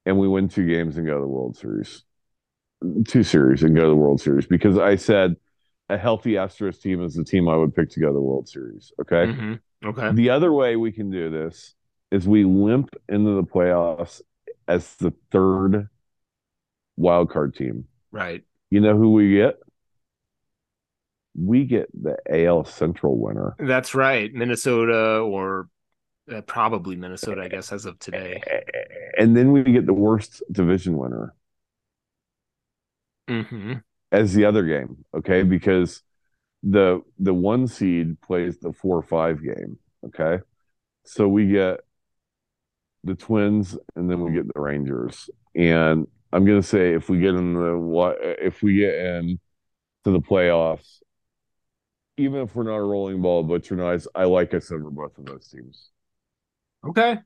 [0.05, 2.03] and we win two games and go to the World Series,
[3.07, 5.35] two series and go to the World Series because I said
[5.89, 8.47] a healthy Astros team is the team I would pick to go to the World
[8.47, 8.91] Series.
[9.01, 9.25] Okay.
[9.27, 9.59] Mhm.
[9.83, 10.11] Okay.
[10.13, 11.73] The other way we can do this
[12.11, 14.21] is we limp into the playoffs
[14.67, 15.89] as the third
[16.97, 17.85] wild card team.
[18.11, 18.43] Right.
[18.69, 19.57] You know who we get?
[21.35, 23.55] We get the AL Central winner.
[23.59, 24.33] That's right.
[24.33, 25.69] Minnesota or
[26.31, 28.45] uh, probably Minnesota, I guess, as of today.
[29.17, 31.33] And then we get the worst division winner
[33.27, 35.43] hmm as the other game, okay?
[35.43, 36.01] Because
[36.63, 40.43] the the one seed plays the four or five game, okay?
[41.05, 41.81] So we get
[43.03, 45.29] the Twins and then we get the Rangers.
[45.55, 49.39] And I'm gonna say if we get in the what if we get in
[50.05, 50.99] to the playoffs,
[52.17, 55.25] even if we're not a rolling ball butcher knives, I like us over both of
[55.25, 55.89] those teams.
[56.87, 57.17] Okay.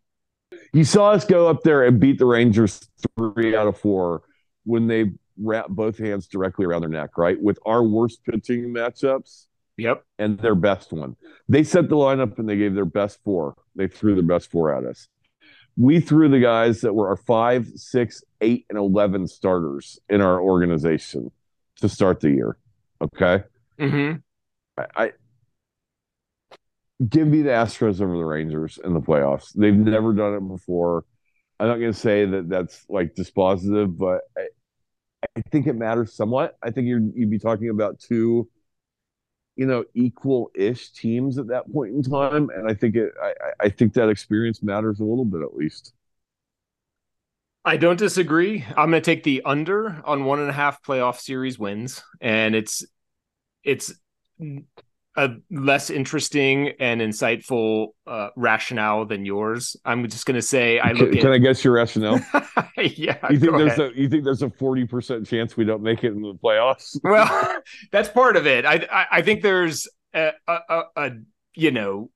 [0.71, 2.87] You saw us go up there and beat the Rangers
[3.17, 4.23] three out of four
[4.65, 7.41] when they wrapped both hands directly around their neck, right?
[7.41, 9.47] With our worst pitching matchups
[9.77, 10.03] Yep.
[10.19, 11.15] and their best one.
[11.49, 13.55] They set the lineup and they gave their best four.
[13.75, 15.07] They threw their best four at us.
[15.75, 20.39] We threw the guys that were our five, six, eight, and 11 starters in our
[20.39, 21.31] organization
[21.77, 22.57] to start the year.
[23.01, 23.43] Okay.
[23.79, 24.13] hmm
[24.77, 25.11] I, I
[27.09, 29.53] give me the Astros over the Rangers in the playoffs.
[29.53, 31.05] They've never done it before.
[31.59, 34.47] I'm not going to say that that's like dispositive, but I,
[35.37, 36.57] I think it matters somewhat.
[36.61, 38.49] I think you're, you'd be talking about two,
[39.55, 43.11] you know, equal-ish teams at that point in time, and I think it.
[43.21, 45.93] I- I think that experience matters a little bit at least.
[47.63, 48.65] I don't disagree.
[48.69, 52.55] I'm going to take the under on one and a half playoff series wins, and
[52.55, 52.83] it's
[53.63, 53.93] it's
[55.15, 59.75] a less interesting and insightful uh, rationale than yours.
[59.85, 62.19] I'm just going to say I look Can, can I guess your rationale?
[62.77, 63.17] yeah.
[63.29, 63.91] You think there's ahead.
[63.95, 66.99] a you think there's a forty percent chance we don't make it in the playoffs?
[67.03, 67.61] well,
[67.91, 68.65] that's part of it.
[68.65, 71.11] I I, I think there's a, a, a, a
[71.55, 72.09] you know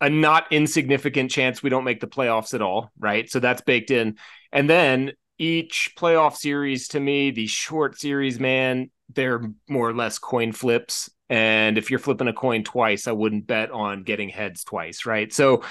[0.00, 3.30] a not insignificant chance we don't make the playoffs at all, right?
[3.30, 4.16] So that's baked in.
[4.52, 10.18] And then each playoff series to me, these short series, man, they're more or less
[10.18, 11.10] coin flips.
[11.30, 15.32] And if you're flipping a coin twice, I wouldn't bet on getting heads twice, right?
[15.32, 15.62] So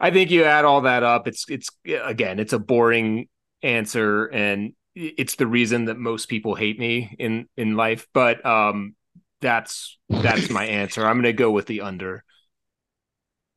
[0.00, 1.28] I think you add all that up.
[1.28, 3.28] It's it's again, it's a boring
[3.62, 8.06] answer, and it's the reason that most people hate me in in life.
[8.14, 8.94] But um,
[9.40, 11.04] that's that's my answer.
[11.04, 12.24] I'm going to go with the under.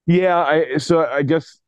[0.06, 1.60] Yeah, I so I guess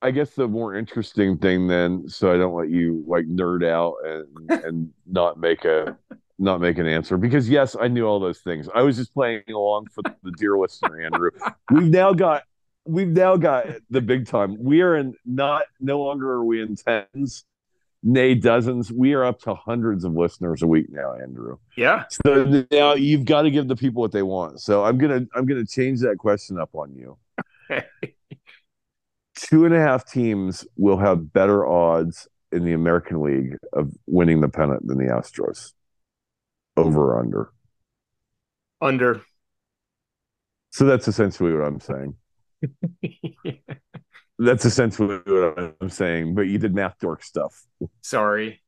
[0.00, 3.94] I guess the more interesting thing then, so I don't let you like nerd out
[4.04, 5.96] and and not make a
[6.42, 8.68] not make an answer because yes, I knew all those things.
[8.74, 11.30] I was just playing along for the dear listener, Andrew.
[11.70, 12.42] We've now got
[12.84, 14.56] we've now got the big time.
[14.58, 17.44] We are in not no longer are we in tens,
[18.02, 18.90] nay dozens.
[18.90, 21.58] We are up to hundreds of listeners a week now, Andrew.
[21.76, 22.04] Yeah.
[22.26, 24.60] So now you've got to give the people what they want.
[24.60, 27.16] So I'm gonna I'm gonna change that question up on you.
[29.36, 34.40] Two and a half teams will have better odds in the American League of winning
[34.40, 35.72] the pennant than the Astros.
[36.76, 37.52] Over or under?
[38.80, 39.22] Under.
[40.70, 42.14] So that's essentially what I'm saying.
[44.38, 46.34] That's essentially what I'm saying.
[46.34, 47.64] But you did math dork stuff.
[48.00, 48.60] Sorry.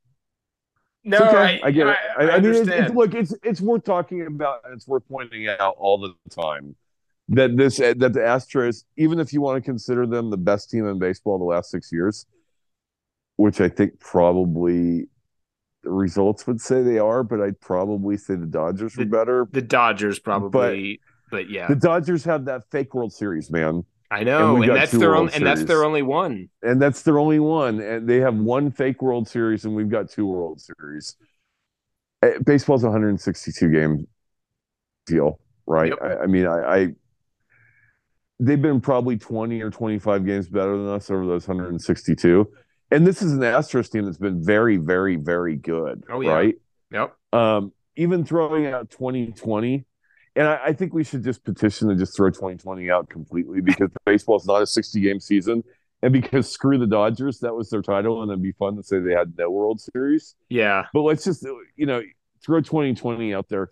[1.03, 1.59] No, okay.
[1.61, 1.97] I, I, get it.
[2.17, 4.61] I, I I, mean, it's, it's, look, it's it's worth talking about.
[4.63, 6.75] and It's worth pointing out all the time
[7.29, 10.87] that this that the Astros, even if you want to consider them the best team
[10.87, 12.25] in baseball the last six years,
[13.35, 15.07] which I think probably
[15.85, 19.47] the results would say they are, but I'd probably say the Dodgers were The- better.
[19.51, 20.99] the Dodgers probably,
[21.31, 23.85] but, yeah, The Dodgers have that fake World Series, man.
[24.11, 26.49] I know, we and, that's their own, and that's their only one.
[26.61, 27.79] and that's their only one.
[27.81, 31.15] And they have one fake World Series, and we've got two World Series.
[32.21, 34.07] Eh, Baseball's 162 game
[35.07, 35.89] deal, right?
[35.89, 35.99] Yep.
[36.01, 36.87] I, I mean, I, I
[38.39, 42.47] they've been probably 20 or 25 games better than us over those 162.
[42.95, 46.31] And this is an Astros team that's been very, very, very good, Oh, yeah.
[46.31, 46.55] right?
[46.91, 47.13] Yep.
[47.33, 49.83] Um, even throwing out 2020,
[50.37, 53.89] and I, I think we should just petition to just throw 2020 out completely because
[53.91, 55.61] the baseball's not a 60 game season.
[56.03, 58.99] And because screw the Dodgers, that was their title, and it'd be fun to say
[58.99, 60.35] they had no World Series.
[60.47, 60.85] Yeah.
[60.93, 62.01] But let's just, you know,
[62.45, 63.71] throw 2020 out there.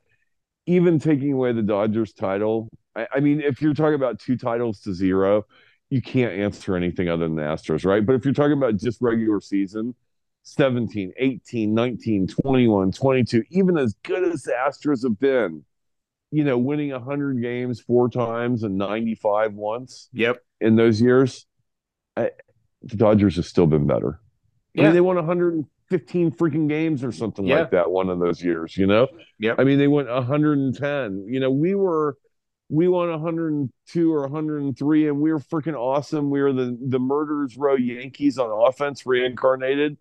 [0.65, 4.81] Even taking away the Dodgers title, I, I mean, if you're talking about two titles
[4.81, 5.45] to zero,
[5.93, 8.03] you can't answer anything other than the Astros, right?
[8.03, 9.93] But if you're talking about just regular season,
[10.41, 15.63] 17, 18, 19, 21, 22, even as good as the Astros have been,
[16.31, 20.43] you know, winning 100 games four times and 95 once Yep.
[20.61, 21.45] in those years,
[22.17, 22.31] I,
[22.81, 24.19] the Dodgers have still been better.
[24.75, 24.83] I Yeah.
[24.85, 27.59] mean, they won 115 freaking games or something Yeah.
[27.59, 29.09] like that one of those years, you know?
[29.37, 29.59] Yep.
[29.59, 31.27] I mean, they went 110.
[31.27, 32.17] You know, we were
[32.73, 36.31] we won 102 or 103 and we were freaking awesome.
[36.31, 39.97] We were the the murderers row Yankees on offense reincarnated,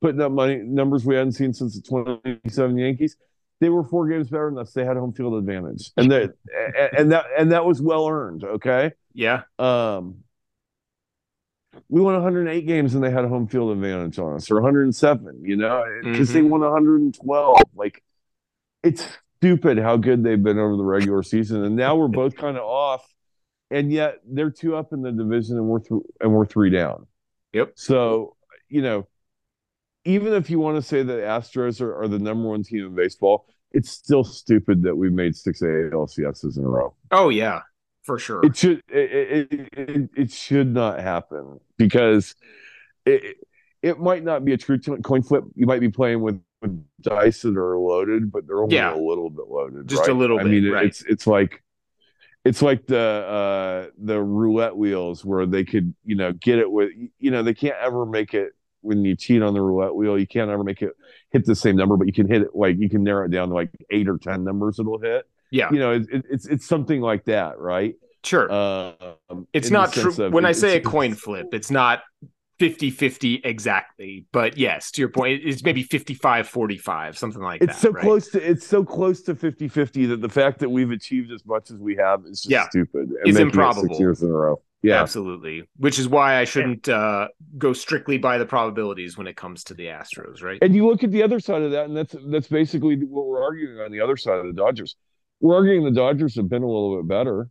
[0.00, 3.16] putting up money numbers we hadn't seen since the 27 Yankees.
[3.60, 4.72] They were four games better than us.
[4.72, 5.90] They had home field advantage.
[5.96, 6.34] And that
[6.96, 8.92] and that and that was well earned, okay?
[9.14, 9.42] Yeah.
[9.58, 10.18] Um,
[11.88, 15.42] we won 108 games and they had a home field advantage on us, or 107,
[15.44, 17.62] you know, because they won 112.
[17.74, 18.02] Like,
[18.84, 19.06] it's
[19.42, 22.62] stupid how good they've been over the regular season, and now we're both kind of
[22.62, 23.04] off,
[23.72, 27.06] and yet they're two up in the division and we're th- and we're three down.
[27.52, 27.72] Yep.
[27.74, 28.36] So,
[28.68, 29.08] you know,
[30.04, 32.94] even if you want to say that Astros are, are the number one team in
[32.94, 36.94] baseball, it's still stupid that we've made six ALCSs in a row.
[37.10, 37.62] Oh yeah,
[38.04, 38.46] for sure.
[38.46, 42.36] It should it, it, it, it should not happen because
[43.04, 43.38] it
[43.82, 45.42] it might not be a true coin flip.
[45.56, 46.40] You might be playing with
[47.00, 48.94] dice that are loaded, but they're only Yeah.
[48.94, 49.88] a little bit loaded.
[49.88, 50.18] Just a right?
[50.18, 50.86] little I bit, mean, right.
[50.86, 51.62] it's it's like
[52.44, 56.90] it's like the uh the roulette wheels where they could you know get it with
[57.18, 60.26] you know they can't ever make it when you cheat on the roulette wheel you
[60.26, 60.90] can't ever make it
[61.30, 63.48] hit the same number but you can hit it like you can narrow it down
[63.48, 65.68] to like eight or ten numbers it'll hit yeah.
[65.70, 67.94] you know it, it, it's it's something like that right
[68.24, 68.50] Sure.
[68.52, 70.30] um, it's not true.
[70.30, 72.02] When I say a coin flip, it's not
[72.62, 74.24] 50-50 exactly.
[74.32, 77.80] But yes, to your point, it's maybe 55-45, something like it's that.
[77.80, 78.02] so right?
[78.02, 81.70] close to it's so close to 50-50 that the fact that we've achieved as much
[81.70, 82.68] as we have is just Yeah.
[82.68, 83.88] stupid and Is it improbable.
[83.88, 85.68] six years in a row yeah Absolutely.
[85.78, 89.74] Which is why I shouldn't uh, go strictly by the probabilities when it comes to
[89.74, 90.58] the Astros, right?
[90.62, 93.42] and you look at the other side of that and that's that's basically what we're
[93.42, 94.94] arguing on the other side of the dodgers
[95.40, 97.48] we're arguing the dodgers have been a little bit better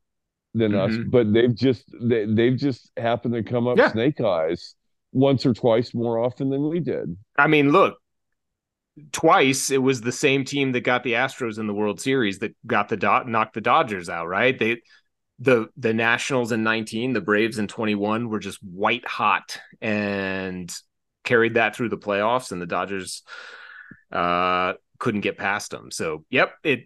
[0.53, 1.11] than us Mhm.
[1.11, 3.91] but they've just they, they've just happened to come up Yeah.
[3.91, 4.75] snake eyes
[5.11, 7.97] once or twice more often than we did I mean, look,
[9.11, 12.55] twice it was the same team that got the Astros in the World Series that
[12.65, 14.57] got the dot knocked the Dodgers out, right?
[14.57, 14.81] They
[15.39, 20.71] the the Nationals in 19, the Braves in 21 were just white hot and
[21.23, 23.23] carried that through the playoffs, and the Dodgers
[24.11, 25.89] uh, couldn't get past them.
[25.91, 26.81] So, yep, it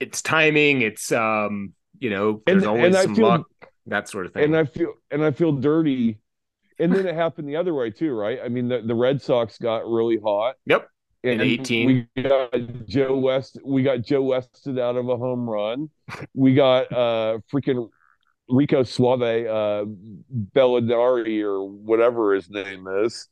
[0.00, 0.82] it's timing.
[0.82, 3.46] It's um, you know, there's And- always and some feel- luck,
[3.86, 4.44] that sort of thing.
[4.44, 6.18] and I feel and I feel dirty.
[6.78, 8.38] And then it happened the other way too, right?
[8.44, 10.56] I mean, the, the Red Sox got really hot.
[10.66, 10.88] Yep.
[11.24, 12.08] And In 18.
[12.16, 12.54] we got
[12.86, 13.58] Joe West.
[13.64, 15.90] We got Joe Wested out of a home run.
[16.34, 17.88] We got uh freaking
[18.48, 19.84] Rico Suave, uh,
[20.54, 23.26] Belladari or whatever his name is.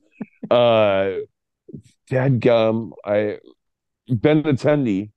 [0.50, 1.18] Uh,
[2.10, 3.38] Dadgum, I
[4.10, 5.10] Benintendi,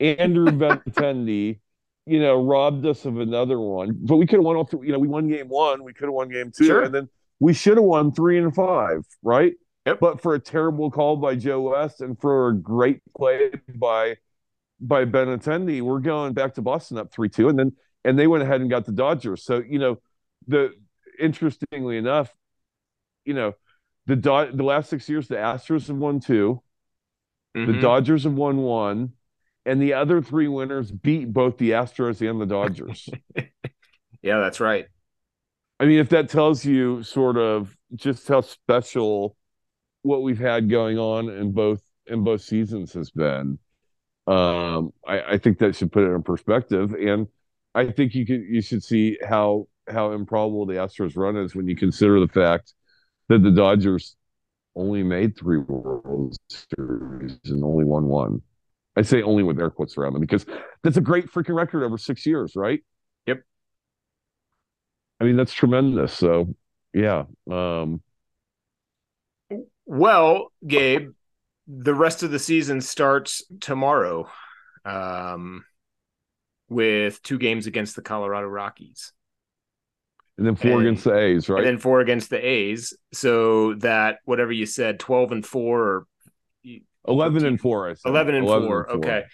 [0.00, 1.60] Andrew Benintendi,
[2.06, 3.96] you know, robbed us of another one.
[4.02, 4.86] But we could have won all three.
[4.88, 6.82] You know, we won game one, we could have won game two, Sure.
[6.82, 7.08] and then
[7.42, 9.54] we should have won three and five, right?
[9.84, 9.98] Yep.
[9.98, 14.16] But for a terrible call by Joe West and for a great play by
[14.80, 17.72] by Benintendi, we're going back to Boston up three two, and then
[18.04, 19.44] and they went ahead and got the Dodgers.
[19.44, 20.00] So you know,
[20.46, 20.72] the
[21.18, 22.32] interestingly enough,
[23.24, 23.54] you know,
[24.06, 26.62] the Dod- the last six years, the Astros have won two,
[27.54, 27.80] the Mhm.
[27.80, 29.14] Dodgers have won one,
[29.66, 33.08] and the other three winners beat both the Astros and the Dodgers.
[34.22, 34.86] yeah, that's right.
[35.82, 39.36] I mean, if that tells you sort of just how special
[40.02, 43.58] what we've had going on in both in both seasons has been,
[44.28, 46.92] um, I, I think that should put it in perspective.
[46.92, 47.26] And
[47.74, 51.66] I think you could you should see how how improbable the Astros run is when
[51.66, 52.74] you consider the fact
[53.28, 54.14] that the Dodgers
[54.76, 58.40] only made three World Series and only won one.
[58.96, 60.46] I say only with air quotes around them because
[60.84, 62.84] that's a great freaking record over six years, right?
[65.22, 66.12] I mean, that's tremendous.
[66.12, 66.54] So,
[66.92, 67.24] yeah.
[67.48, 68.02] Um,
[69.86, 71.10] Well, Gabe,
[71.68, 74.28] the rest of the season starts tomorrow
[74.84, 75.64] um,
[76.68, 79.12] with two games against the Colorado Rockies
[80.38, 81.58] and then four And- against the A's, right?
[81.58, 82.96] and then four against the A's.
[83.12, 86.06] So that whatever you said, 12 and four or
[87.06, 88.08] 11 and four, I said.
[88.08, 88.90] 11 and four.
[88.90, 89.24] Okay.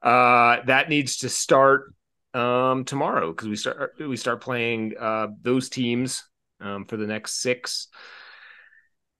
[0.00, 1.92] Uh, that needs to start
[2.34, 6.24] um, tomorrow because we start we start playing uh, those teams
[6.60, 7.88] um, for the next six,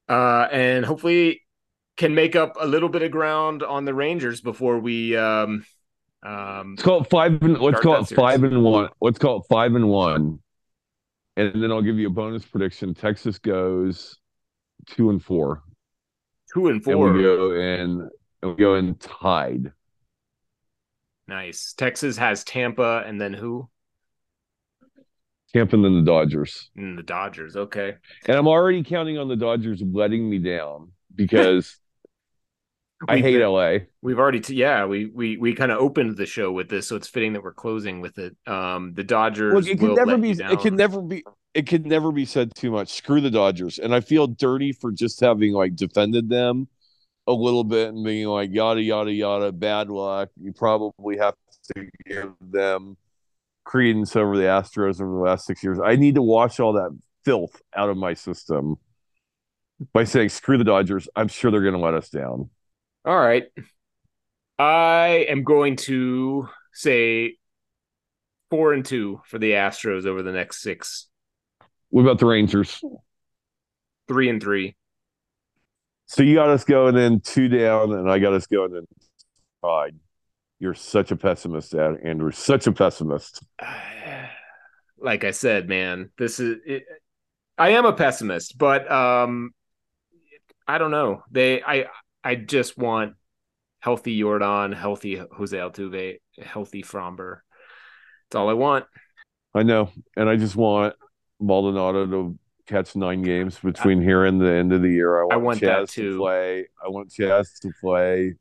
[0.08, 1.42] uh, and hopefully
[1.96, 5.16] can make up a little bit of ground on the Rangers before we.
[5.16, 5.64] Um,
[6.22, 8.18] um, Let's call it five and let's call that it series.
[8.20, 8.88] five and one.
[9.00, 10.40] Let's call it five and one.
[11.36, 12.94] And then I'll give you a bonus prediction.
[12.94, 14.16] Texas goes
[14.86, 15.62] two and four.
[16.54, 17.12] two and And four.
[17.12, 18.08] we go in
[18.42, 19.72] and we go in tied.
[21.26, 21.72] Nice.
[21.76, 23.68] Texas has Tampa, and then who?
[25.52, 26.70] Tampa and then the Dodgers.
[26.76, 27.56] And the Dodgers.
[27.56, 27.94] Okay.
[28.26, 31.78] And I'm already counting on the Dodgers letting me down because
[33.08, 33.76] I hate been- LA.
[34.02, 36.96] We've already, t- yeah, we we we kind of opened the show with this, so
[36.96, 38.36] it's fitting that we're closing with it.
[38.46, 39.54] Um, the Dodgers.
[39.54, 42.70] Look, it can never be it can never be it can never be said too
[42.72, 42.92] much.
[42.92, 43.78] Screw the Dodgers.
[43.78, 46.68] And I feel dirty for just having like defended them
[47.26, 50.30] a little bit and being like yada yada yada, bad luck.
[50.40, 51.34] You probably have
[51.74, 52.96] to give them
[53.64, 55.78] credence over the Astros over the last six years.
[55.82, 58.76] I need to wash all that filth out of my system
[59.92, 61.08] by saying screw the Dodgers.
[61.16, 62.50] I'm sure they're gonna let us down.
[63.04, 63.44] All right.
[64.58, 67.36] I am going to say
[68.50, 71.08] four and two for the Astros over the next six.
[71.90, 72.80] What about the Rangers?
[74.06, 74.76] Three and three.
[76.06, 78.86] So you got us going in two down, and I got us going in
[79.62, 79.96] tied.
[80.58, 82.30] You're such a pessimist, Andrew.
[82.30, 83.42] Such a pessimist.
[84.96, 86.84] Like I said, man, this is it,
[87.58, 89.50] I am a pessimist, but um
[90.66, 91.22] I don't know.
[91.30, 91.86] They I
[92.22, 93.14] I just want
[93.80, 97.40] healthy Yordan, healthy Jose Altuve, healthy Framber.
[98.30, 98.86] That's all I want.
[99.52, 100.94] I know, and I just want
[101.38, 105.20] Maldonado to catch nine games between here and the end of the year.
[105.20, 106.66] I want, I want Chas to play.
[106.84, 108.34] I want Chas to play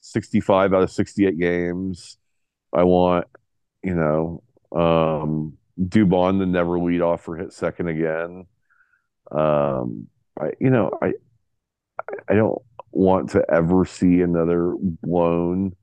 [0.00, 2.18] sixty-five out of sixty-eight games.
[2.72, 3.26] I want,
[3.82, 4.42] you know,
[4.72, 8.46] um, Dubon to never lead off or hit second again.
[9.30, 10.08] Um,
[10.38, 11.12] I, you know, I,
[12.28, 12.60] I don't
[12.90, 15.74] want to ever see another blown.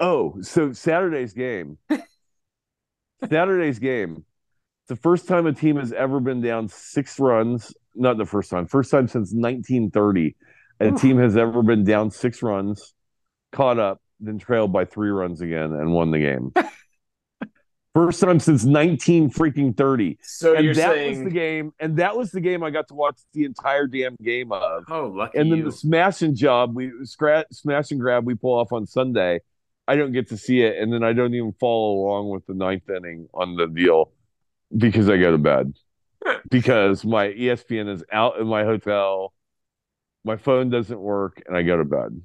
[0.00, 1.78] Oh, so Saturday's game.
[3.28, 4.24] Saturday's game.
[4.86, 7.74] It's the first time a team has ever been down six runs.
[7.96, 8.68] Not the first time.
[8.68, 10.36] First time since 1930.
[10.78, 11.00] A Oof.
[11.00, 12.94] team has ever been down six runs,
[13.50, 16.52] caught up, then trailed by three runs again and won the game.
[17.94, 20.18] first time since 19 freaking 30.
[20.22, 21.72] So and you're that saying was the game.
[21.80, 24.84] And that was the game I got to watch the entire damn game of.
[24.88, 25.64] Oh, lucky And then you.
[25.64, 29.40] the smash and job we scratch, smash and grab we pull off on Sunday.
[29.88, 32.54] I don't get to see it, and then I don't even follow along with the
[32.54, 34.12] ninth inning on the deal
[34.74, 35.74] because I go to bed
[36.50, 39.32] because my ESPN is out in my hotel,
[40.24, 42.20] my phone doesn't work, and I go to bed.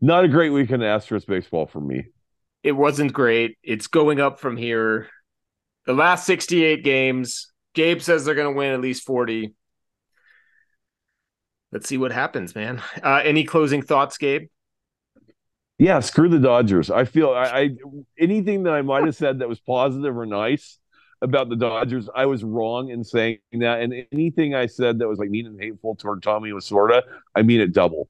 [0.00, 2.06] Not a great weekend of Astros baseball for me.
[2.62, 3.58] It wasn't great.
[3.62, 5.08] It's going up from here.
[5.86, 9.54] The last 68 games, Gabe says they're going to win at least 40.
[11.72, 12.82] Let's see what happens, man.
[13.02, 14.48] Uh, any closing thoughts, Gabe?
[15.78, 16.90] Yeah, screw the Dodgers.
[16.90, 17.70] I feel I, I
[18.18, 20.77] anything that I might have said that was positive or nice
[21.20, 23.80] about the Dodgers, I was wrong in saying that.
[23.80, 27.02] And anything I said that was like mean and hateful toward Tommy Lasorda,
[27.34, 28.08] I mean it double.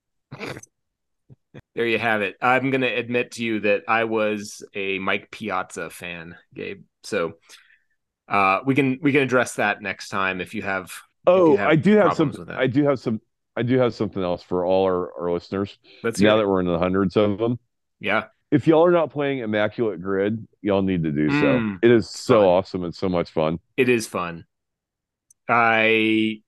[1.75, 2.37] There you have it.
[2.41, 6.83] I'm going to admit to you that I was a Mike Piazza fan, Gabe.
[7.03, 7.35] So
[8.29, 10.93] uh, we can we can address that next time if you have.
[11.27, 12.33] Oh, you have I do have some.
[12.51, 13.21] I do have some.
[13.57, 15.79] I do have something else for all our, our listeners.
[16.05, 17.59] Let's now that we're in the hundreds of them,
[17.99, 18.25] yeah.
[18.51, 21.47] If y'all are not playing Immaculate Grid, y'all need to do so.
[21.47, 22.45] Mm, it is so fun.
[22.45, 23.59] awesome and so much fun.
[23.77, 24.45] It is fun.
[25.49, 26.43] I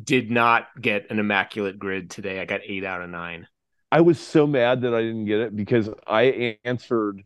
[0.00, 2.40] did not get an immaculate grid today.
[2.40, 3.46] I got eight out of nine.
[3.92, 7.22] I was so mad that I didn't get it because I answered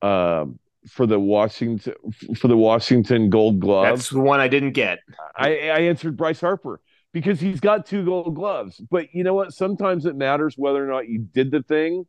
[0.00, 0.58] um
[0.88, 1.94] for the Washington
[2.36, 3.84] for the Washington Gold Glove.
[3.84, 5.00] That's the one I didn't get.
[5.36, 6.80] I, I answered Bryce Harper
[7.12, 8.80] because he's got two gold gloves.
[8.90, 9.52] But you know what?
[9.52, 12.06] Sometimes it matters whether or not you did the thing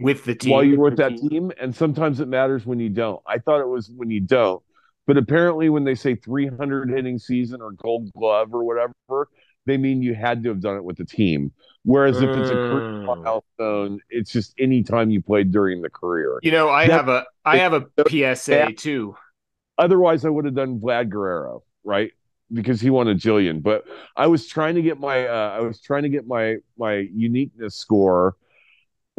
[0.00, 0.52] With the team.
[0.52, 3.20] while you were with that team, and sometimes it matters when you don't.
[3.26, 4.62] I thought it was when you don't,
[5.06, 9.28] but apparently when they say 300 hitting season or gold glove or whatever,
[9.66, 11.52] they mean you had to have done it with the team.
[11.84, 13.22] Whereas if it's a career Mm.
[13.24, 16.38] milestone, it's just any time you played during the career.
[16.42, 19.14] You know, I That- have a I have a PSA too.
[19.78, 22.12] Otherwise, I would have done Vlad Guerrero, right?
[22.52, 23.62] Because he won a jillion.
[23.62, 23.84] But
[24.16, 27.76] I was trying to get my uh, I was trying to get my my uniqueness
[27.76, 28.36] score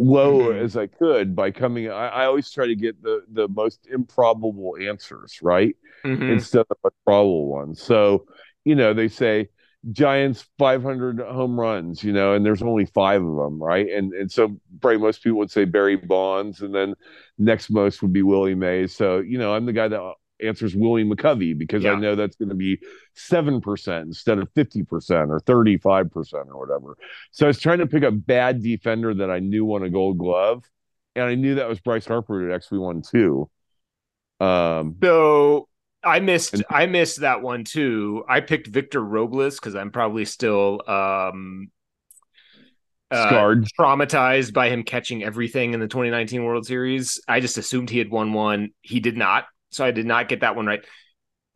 [0.01, 0.51] low Mhm.
[0.51, 1.89] as I could by coming.
[1.89, 5.75] I, I always try to get the the most improbable answers, right?
[6.03, 6.45] Mhm.
[6.45, 7.75] Instead of a probable one.
[7.75, 8.25] So,
[8.63, 9.49] you know, they say
[9.91, 13.89] Giants 500 home runs, you know, and there's only five of them, right?
[13.89, 16.95] And and so probably most people would say Barry Bonds, and then
[17.37, 18.95] next most would be Willie Mays.
[18.95, 21.93] So, you know, I'm the guy that answers Willie McCovey because Yeah.
[21.93, 22.79] I know that's going to be
[23.15, 26.97] seven percent instead of 50 percent or 35 percent or whatever.
[27.31, 30.17] So I was trying to pick a bad defender that I knew won a Gold
[30.17, 30.63] Glove,
[31.15, 33.49] and I knew that was Bryce Harper at actually won too.
[34.39, 35.67] Um, So
[36.03, 38.23] I missed And- I missed that one too.
[38.27, 41.69] I picked Victor Robles because I'm probably still um
[43.11, 43.65] uh, scarred.
[43.79, 47.19] traumatized by him catching everything in the 2019 World Series.
[47.27, 48.69] I just assumed he had won one.
[48.81, 50.83] He did not, so I did not get that one right.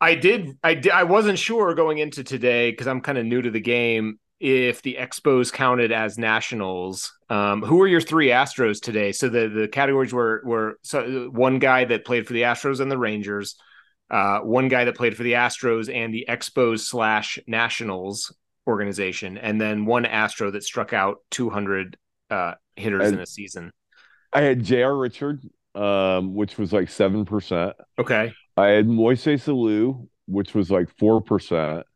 [0.00, 0.58] I did.
[0.62, 0.92] I did.
[0.92, 4.18] I wasn't sure going into today because I'm kind of new to the game.
[4.38, 9.12] If the Expos counted as nationals, um, who were your three Astros today?
[9.12, 12.90] So the the categories were were so one guy that played for the Astros and
[12.90, 13.56] the Rangers,
[14.10, 18.34] uh, one guy that played for the Astros and the Expos slash Nationals
[18.66, 21.96] organization, and then one Astro that struck out 200
[22.28, 23.72] uh, hitters And- in a season.
[24.32, 24.94] I had J.R.
[24.94, 27.74] Richard, um, which was like seven percent.
[27.98, 31.86] Okay, I had Moises Alou, which was like four percent,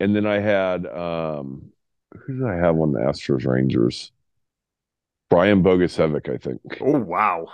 [0.00, 1.72] and then I had um,
[2.12, 4.12] who did I have on the Astros Rangers?
[5.30, 6.60] Brian Bogusevic, I think.
[6.80, 7.48] Oh wow.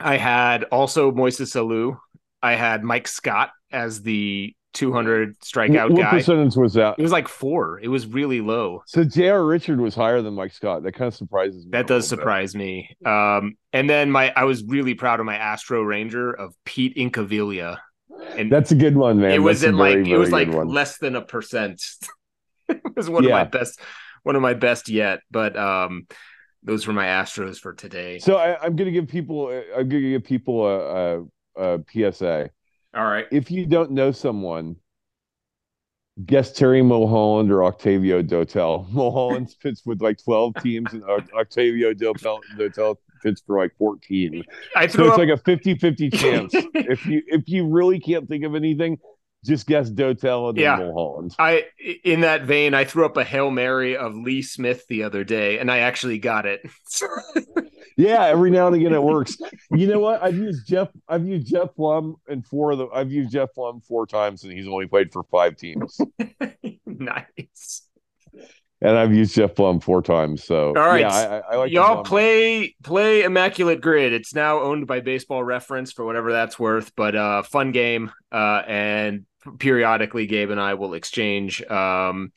[0.00, 1.98] I had also Moises Alou.
[2.42, 6.10] I had Mike Scott as the 200 strikeout what guy.
[6.10, 6.96] percentage was that?
[6.98, 7.80] It was like four.
[7.80, 8.82] It was really low.
[8.86, 9.44] So J.R.
[9.44, 10.82] Richard was higher than Mike Scott.
[10.82, 11.70] That kind of surprises me.
[11.72, 12.22] That does little bit.
[12.22, 12.96] surprise me.
[13.04, 17.78] Um, and then my I was really proud of my Astro Ranger of Pete Incaviglia.
[18.36, 19.30] And That's a good one, man.
[19.30, 20.68] it was at like it was like one.
[20.68, 21.82] less than a percent.
[22.68, 23.80] it was one of my best
[24.22, 25.20] one of my best yet.
[25.30, 26.06] But um
[26.62, 28.18] those were my Astros for today.
[28.18, 29.48] So I, I'm going to give people.
[29.48, 31.20] I'm going to give people a,
[31.56, 32.50] a, a PSA.
[32.94, 33.26] All right.
[33.30, 34.76] if you don't know someone,
[36.24, 38.88] guess Terry Mulholland or Octavio Dotel.
[38.92, 44.42] Mulholland's pitched with like 12 teams, and Octavio Dotel, Dotel pitched for like 14.
[44.76, 46.52] I So it's up like a 50 50 chance.
[46.54, 48.98] if you if you really can't think of anything,
[49.44, 50.76] just guess Dotel and Yeah.
[50.76, 51.34] Mulholland.
[51.38, 51.64] I
[52.04, 55.58] in that vein, I threw up a hail mary of Lee Smith the other day,
[55.58, 56.62] and I actually got it.
[57.98, 59.36] Yeah, every now and again it works.
[59.72, 60.22] You know what?
[60.22, 60.86] I've used Jeff.
[61.08, 62.86] I've used Geoff Blum and four of the.
[62.94, 66.00] I've used Geoff Blum four times, and he's only played for five teams.
[66.86, 67.87] nice.
[68.80, 70.44] And I've used Geoff Blum four times.
[70.44, 71.00] So All right.
[71.00, 74.12] yeah, I, I, I like Y'all play play Immaculate Grid.
[74.12, 78.12] It's now owned by Baseball Reference for whatever that's worth, but uh fun game.
[78.30, 79.26] Uh and
[79.58, 82.32] periodically Gabe and I will exchange um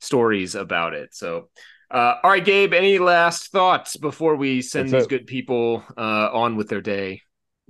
[0.00, 1.14] stories about it.
[1.14, 1.48] So
[1.90, 2.74] Uh, all right, Gabe.
[2.74, 5.08] Any last thoughts before we send That's these it.
[5.08, 7.22] good people uh, on with their day?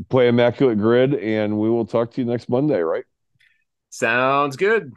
[0.08, 3.04] Play Immaculate Grid, and we will talk to you next Monday, right?
[3.90, 4.92] Sounds good.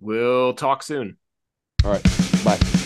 [0.00, 1.16] We'll talk soon.
[1.84, 2.29] All right.
[2.44, 2.79] Bye.